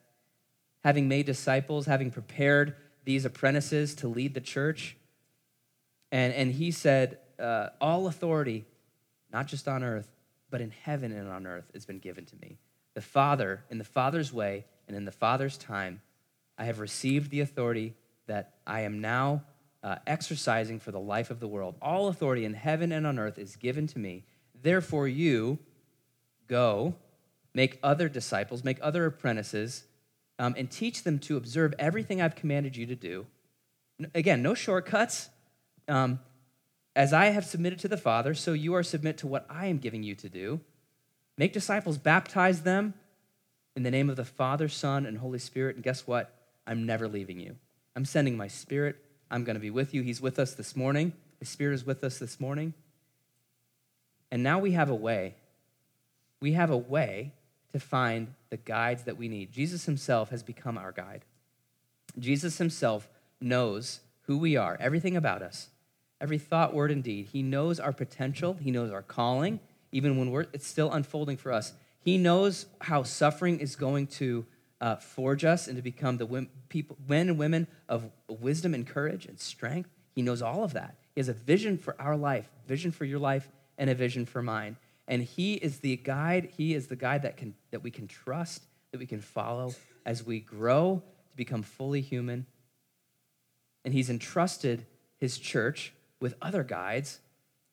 having 0.84 1.08
made 1.08 1.26
disciples, 1.26 1.86
having 1.86 2.10
prepared 2.10 2.76
these 3.04 3.24
apprentices 3.24 3.94
to 3.96 4.08
lead 4.08 4.34
the 4.34 4.40
church. 4.40 4.96
And, 6.12 6.32
and 6.32 6.52
he 6.52 6.70
said, 6.70 7.18
uh, 7.38 7.70
All 7.80 8.06
authority, 8.06 8.64
not 9.32 9.46
just 9.46 9.66
on 9.66 9.82
earth, 9.82 10.08
but 10.50 10.60
in 10.60 10.70
heaven 10.70 11.12
and 11.12 11.28
on 11.28 11.46
earth, 11.46 11.70
has 11.74 11.84
been 11.84 11.98
given 11.98 12.24
to 12.26 12.36
me. 12.36 12.58
The 12.94 13.00
Father, 13.00 13.64
in 13.70 13.78
the 13.78 13.84
Father's 13.84 14.32
way 14.32 14.64
and 14.86 14.96
in 14.96 15.04
the 15.04 15.12
Father's 15.12 15.56
time, 15.56 16.00
I 16.56 16.64
have 16.64 16.80
received 16.80 17.30
the 17.30 17.40
authority 17.40 17.94
that 18.26 18.54
I 18.66 18.82
am 18.82 19.00
now 19.00 19.42
uh, 19.82 19.96
exercising 20.06 20.80
for 20.80 20.90
the 20.90 21.00
life 21.00 21.30
of 21.30 21.40
the 21.40 21.48
world. 21.48 21.76
All 21.80 22.08
authority 22.08 22.44
in 22.44 22.54
heaven 22.54 22.92
and 22.92 23.06
on 23.06 23.18
earth 23.18 23.38
is 23.38 23.56
given 23.56 23.86
to 23.88 23.98
me. 23.98 24.24
Therefore, 24.60 25.06
you 25.06 25.58
go, 26.48 26.94
make 27.54 27.78
other 27.82 28.08
disciples, 28.08 28.64
make 28.64 28.78
other 28.82 29.06
apprentices, 29.06 29.84
um, 30.38 30.54
and 30.56 30.70
teach 30.70 31.02
them 31.02 31.18
to 31.20 31.36
observe 31.36 31.74
everything 31.78 32.20
I've 32.20 32.36
commanded 32.36 32.76
you 32.76 32.86
to 32.86 32.96
do. 32.96 33.26
Again, 34.14 34.42
no 34.42 34.54
shortcuts. 34.54 35.28
Um, 35.86 36.20
as 36.94 37.12
I 37.12 37.26
have 37.26 37.44
submitted 37.44 37.78
to 37.80 37.88
the 37.88 37.96
Father, 37.96 38.34
so 38.34 38.52
you 38.52 38.74
are 38.74 38.82
submit 38.82 39.18
to 39.18 39.26
what 39.26 39.46
I 39.48 39.66
am 39.66 39.78
giving 39.78 40.02
you 40.02 40.14
to 40.16 40.28
do. 40.28 40.60
Make 41.36 41.52
disciples, 41.52 41.98
baptize 41.98 42.62
them 42.62 42.94
in 43.76 43.84
the 43.84 43.90
name 43.90 44.10
of 44.10 44.16
the 44.16 44.24
Father, 44.24 44.68
Son, 44.68 45.06
and 45.06 45.18
Holy 45.18 45.38
Spirit. 45.38 45.76
And 45.76 45.84
guess 45.84 46.06
what? 46.06 46.34
I'm 46.66 46.84
never 46.84 47.06
leaving 47.06 47.38
you. 47.38 47.56
I'm 47.94 48.04
sending 48.04 48.36
my 48.36 48.48
Spirit 48.48 48.96
I'm 49.30 49.44
going 49.44 49.54
to 49.54 49.60
be 49.60 49.70
with 49.70 49.94
you. 49.94 50.02
He's 50.02 50.20
with 50.20 50.38
us 50.38 50.54
this 50.54 50.74
morning. 50.74 51.12
The 51.40 51.46
Spirit 51.46 51.74
is 51.74 51.86
with 51.86 52.02
us 52.02 52.18
this 52.18 52.40
morning. 52.40 52.74
And 54.30 54.42
now 54.42 54.58
we 54.58 54.72
have 54.72 54.90
a 54.90 54.94
way. 54.94 55.34
We 56.40 56.52
have 56.52 56.70
a 56.70 56.76
way 56.76 57.32
to 57.72 57.80
find 57.80 58.34
the 58.50 58.56
guides 58.56 59.04
that 59.04 59.16
we 59.16 59.28
need. 59.28 59.52
Jesus 59.52 59.84
himself 59.84 60.30
has 60.30 60.42
become 60.42 60.78
our 60.78 60.92
guide. 60.92 61.24
Jesus 62.18 62.58
himself 62.58 63.08
knows 63.40 64.00
who 64.22 64.38
we 64.38 64.56
are, 64.56 64.76
everything 64.80 65.16
about 65.16 65.42
us, 65.42 65.68
every 66.20 66.38
thought, 66.38 66.74
word, 66.74 66.90
and 66.90 67.02
deed. 67.02 67.28
He 67.32 67.42
knows 67.42 67.78
our 67.78 67.92
potential, 67.92 68.54
he 68.60 68.70
knows 68.70 68.90
our 68.90 69.02
calling, 69.02 69.60
even 69.92 70.18
when 70.18 70.30
we're, 70.30 70.46
it's 70.52 70.66
still 70.66 70.92
unfolding 70.92 71.36
for 71.36 71.52
us. 71.52 71.72
He 72.00 72.18
knows 72.18 72.66
how 72.82 73.02
suffering 73.02 73.58
is 73.58 73.76
going 73.76 74.06
to 74.08 74.46
uh, 74.80 74.96
forge 74.96 75.44
us 75.44 75.66
and 75.66 75.76
to 75.76 75.82
become 75.82 76.18
the 76.18 76.46
people, 76.68 76.96
men 77.06 77.28
and 77.28 77.38
women 77.38 77.66
of 77.88 78.10
wisdom 78.28 78.74
and 78.74 78.86
courage 78.86 79.26
and 79.26 79.38
strength. 79.40 79.90
He 80.14 80.22
knows 80.22 80.42
all 80.42 80.64
of 80.64 80.72
that. 80.74 80.96
He 81.14 81.20
has 81.20 81.28
a 81.28 81.32
vision 81.32 81.78
for 81.78 82.00
our 82.00 82.16
life, 82.16 82.48
vision 82.66 82.92
for 82.92 83.04
your 83.04 83.18
life, 83.18 83.48
and 83.76 83.90
a 83.90 83.94
vision 83.94 84.26
for 84.26 84.42
mine. 84.42 84.76
And 85.06 85.22
he 85.22 85.54
is 85.54 85.80
the 85.80 85.96
guide. 85.96 86.50
He 86.56 86.74
is 86.74 86.88
the 86.88 86.96
guide 86.96 87.22
that 87.22 87.36
can 87.36 87.54
that 87.70 87.82
we 87.82 87.90
can 87.90 88.06
trust, 88.06 88.64
that 88.92 88.98
we 88.98 89.06
can 89.06 89.20
follow 89.20 89.74
as 90.04 90.24
we 90.24 90.40
grow 90.40 91.02
to 91.30 91.36
become 91.36 91.62
fully 91.62 92.00
human. 92.00 92.46
And 93.84 93.94
he's 93.94 94.10
entrusted 94.10 94.86
his 95.16 95.38
church 95.38 95.92
with 96.20 96.34
other 96.42 96.62
guides 96.62 97.20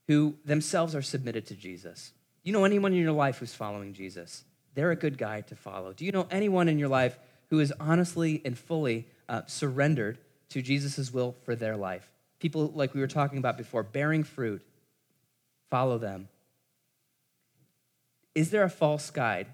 who 0.08 0.36
themselves 0.46 0.96
are 0.96 1.02
submitted 1.02 1.46
to 1.48 1.56
Jesus. 1.56 2.14
You 2.44 2.54
know 2.54 2.64
anyone 2.64 2.94
in 2.94 3.00
your 3.00 3.12
life 3.12 3.40
who's 3.40 3.56
following 3.56 3.94
Jesus? 3.94 4.44
They're 4.76 4.92
a 4.92 4.96
good 4.96 5.18
guy 5.18 5.42
to 5.42 5.56
follow. 5.56 5.94
Do 5.94 6.06
you 6.06 6.12
know 6.12 6.28
anyone 6.30 6.68
in 6.70 6.78
your 6.78 6.90
life 6.90 7.18
who 7.50 7.60
is 7.60 7.74
honestly 7.80 8.42
and 8.46 8.58
fully 8.58 9.08
uh, 9.28 9.42
surrendered 9.48 10.20
to 10.50 10.62
Jesus' 10.62 11.12
will 11.12 11.36
for 11.44 11.56
their 11.56 11.78
life? 11.78 12.12
People 12.40 12.72
like 12.76 12.94
we 12.94 13.00
were 13.00 13.08
talking 13.08 13.38
about 13.38 13.58
before, 13.58 13.82
bearing 13.82 14.24
fruit. 14.24 14.62
Follow 15.70 15.98
them. 15.98 16.28
Is 18.36 18.52
there 18.52 18.64
a 18.64 18.70
false 18.70 19.10
guide 19.10 19.48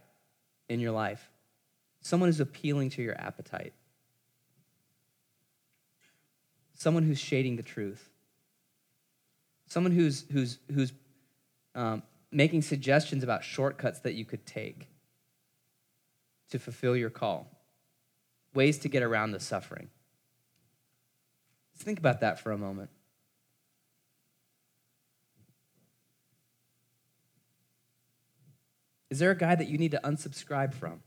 in 0.67 0.79
your 0.79 0.91
life? 0.91 1.29
Someone 2.01 2.27
who's 2.27 2.39
appealing 2.39 2.89
to 2.91 3.03
your 3.03 3.15
appetite. 3.19 3.73
Someone 6.73 7.03
who's 7.03 7.19
shading 7.19 7.57
the 7.57 7.63
truth. 7.63 8.09
Someone 9.67 9.91
who's, 9.91 10.25
who's, 10.31 10.57
who's 10.73 10.91
um, 11.75 12.01
making 12.31 12.63
suggestions 12.63 13.23
about 13.23 13.43
shortcuts 13.43 13.99
that 13.99 14.15
you 14.15 14.25
could 14.25 14.47
take 14.47 14.87
to 16.51 16.59
fulfill 16.59 16.95
your 16.95 17.09
call, 17.09 17.47
ways 18.53 18.77
to 18.79 18.89
get 18.89 19.03
around 19.03 19.31
the 19.31 19.39
suffering. 19.39 19.89
Let's 21.73 21.83
think 21.83 21.99
about 21.99 22.19
that 22.21 22.39
for 22.39 22.51
a 22.51 22.57
moment. 22.57 22.89
Is 29.09 29.19
there 29.19 29.31
a 29.31 29.37
guy 29.37 29.55
that 29.55 29.67
you 29.67 29.77
need 29.77 29.91
to 29.91 29.99
unsubscribe 30.03 30.73
from? 30.73 31.01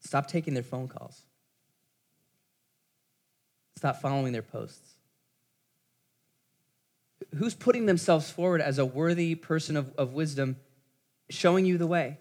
Stop 0.00 0.28
taking 0.28 0.54
their 0.54 0.62
phone 0.62 0.86
calls. 0.86 1.22
Stop 3.76 4.00
following 4.00 4.32
their 4.32 4.42
posts. 4.42 4.94
Who's 7.36 7.54
putting 7.54 7.86
themselves 7.86 8.30
forward 8.30 8.60
as 8.60 8.78
a 8.78 8.84
worthy 8.84 9.34
person 9.34 9.76
of, 9.76 9.92
of 9.96 10.12
wisdom, 10.12 10.56
showing 11.30 11.64
you 11.64 11.78
the 11.78 11.86
way? 11.86 12.18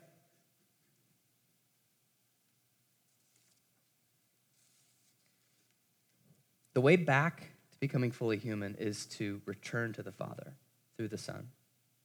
The 6.74 6.82
way 6.82 6.96
back 6.96 7.52
to 7.72 7.80
becoming 7.80 8.12
fully 8.12 8.38
human 8.38 8.76
is 8.76 9.06
to 9.18 9.42
return 9.46 9.94
to 9.94 10.04
the 10.04 10.12
Father 10.12 10.54
through 10.96 11.10
the 11.10 11.18
Son, 11.18 11.50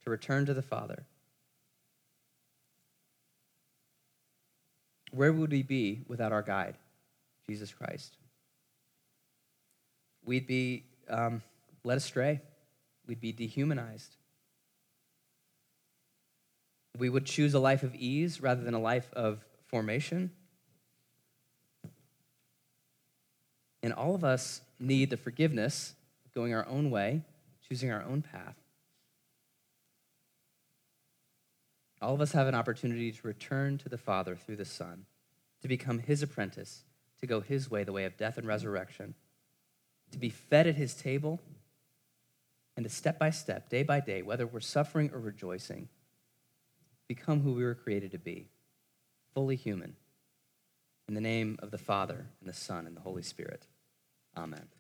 to 0.05 0.11
return 0.11 0.47
to 0.47 0.55
the 0.55 0.63
Father. 0.63 1.05
Where 5.13 5.33
would 5.33 5.53
we 5.53 5.63
be 5.63 6.03
without 6.09 6.33
our 6.33 6.43
guide, 6.43 6.77
Jesus 7.49 7.73
Christ? 7.73 8.17
We'd 10.25 10.47
be 10.47 10.85
um, 11.09 11.43
led 11.85 11.99
astray, 11.99 12.41
we'd 13.07 13.21
be 13.21 13.33
dehumanized. 13.33 14.17
We 16.99 17.09
would 17.09 17.27
choose 17.27 17.55
a 17.55 17.61
life 17.61 17.83
of 17.83 17.95
ease 17.95 18.41
rather 18.41 18.63
than 18.63 18.75
a 18.75 18.81
life 18.81 19.13
of 19.13 19.45
formation. 19.67 20.33
And 23.87 23.95
all 23.95 24.17
of 24.17 24.25
us 24.25 24.63
need 24.81 25.11
the 25.11 25.17
forgiveness 25.17 25.95
of 26.25 26.35
going 26.35 26.53
our 26.53 26.67
own 26.67 26.91
way, 26.91 27.23
choosing 27.69 27.93
our 27.93 28.03
own 28.03 28.21
path. 28.21 28.57
All 32.03 32.13
of 32.13 32.21
us 32.21 32.33
have 32.33 32.49
an 32.49 32.57
opportunity 32.57 33.13
to 33.13 33.27
return 33.29 33.79
to 33.79 33.89
the 33.89 33.97
Father 33.97 34.35
through 34.35 34.57
the 34.57 34.65
Son, 34.65 35.07
to 35.63 35.69
become 35.69 36.01
His 36.01 36.21
apprentice, 36.21 36.83
to 37.21 37.29
go 37.29 37.41
His 37.41 37.71
way, 37.71 37.85
the 37.85 37.93
way 37.93 38.05
of 38.07 38.17
death 38.17 38.39
and 38.39 38.49
resurrection, 38.49 39.15
to 40.11 40.19
be 40.19 40.31
fed 40.31 40.67
at 40.67 40.75
His 40.75 40.95
table, 40.95 41.41
and 42.77 42.83
to 42.83 42.91
step 42.91 43.21
by 43.21 43.31
step, 43.31 43.69
day 43.69 43.85
by 43.85 44.01
day, 44.01 44.21
whether 44.21 44.49
we're 44.49 44.59
suffering 44.59 45.13
or 45.15 45.21
rejoicing, 45.21 45.89
become 47.07 47.43
who 47.43 47.53
we 47.53 47.63
were 47.63 47.77
created 47.77 48.11
to 48.11 48.19
be 48.19 48.49
fully 49.33 49.55
human. 49.55 49.95
In 51.07 51.15
the 51.15 51.21
name 51.21 51.57
of 51.63 51.71
the 51.71 51.79
Father, 51.79 52.27
and 52.41 52.49
the 52.49 52.53
Son, 52.53 52.85
and 52.85 52.97
the 52.97 53.03
Holy 53.03 53.23
Spirit. 53.23 53.69
Amen. 54.37 54.76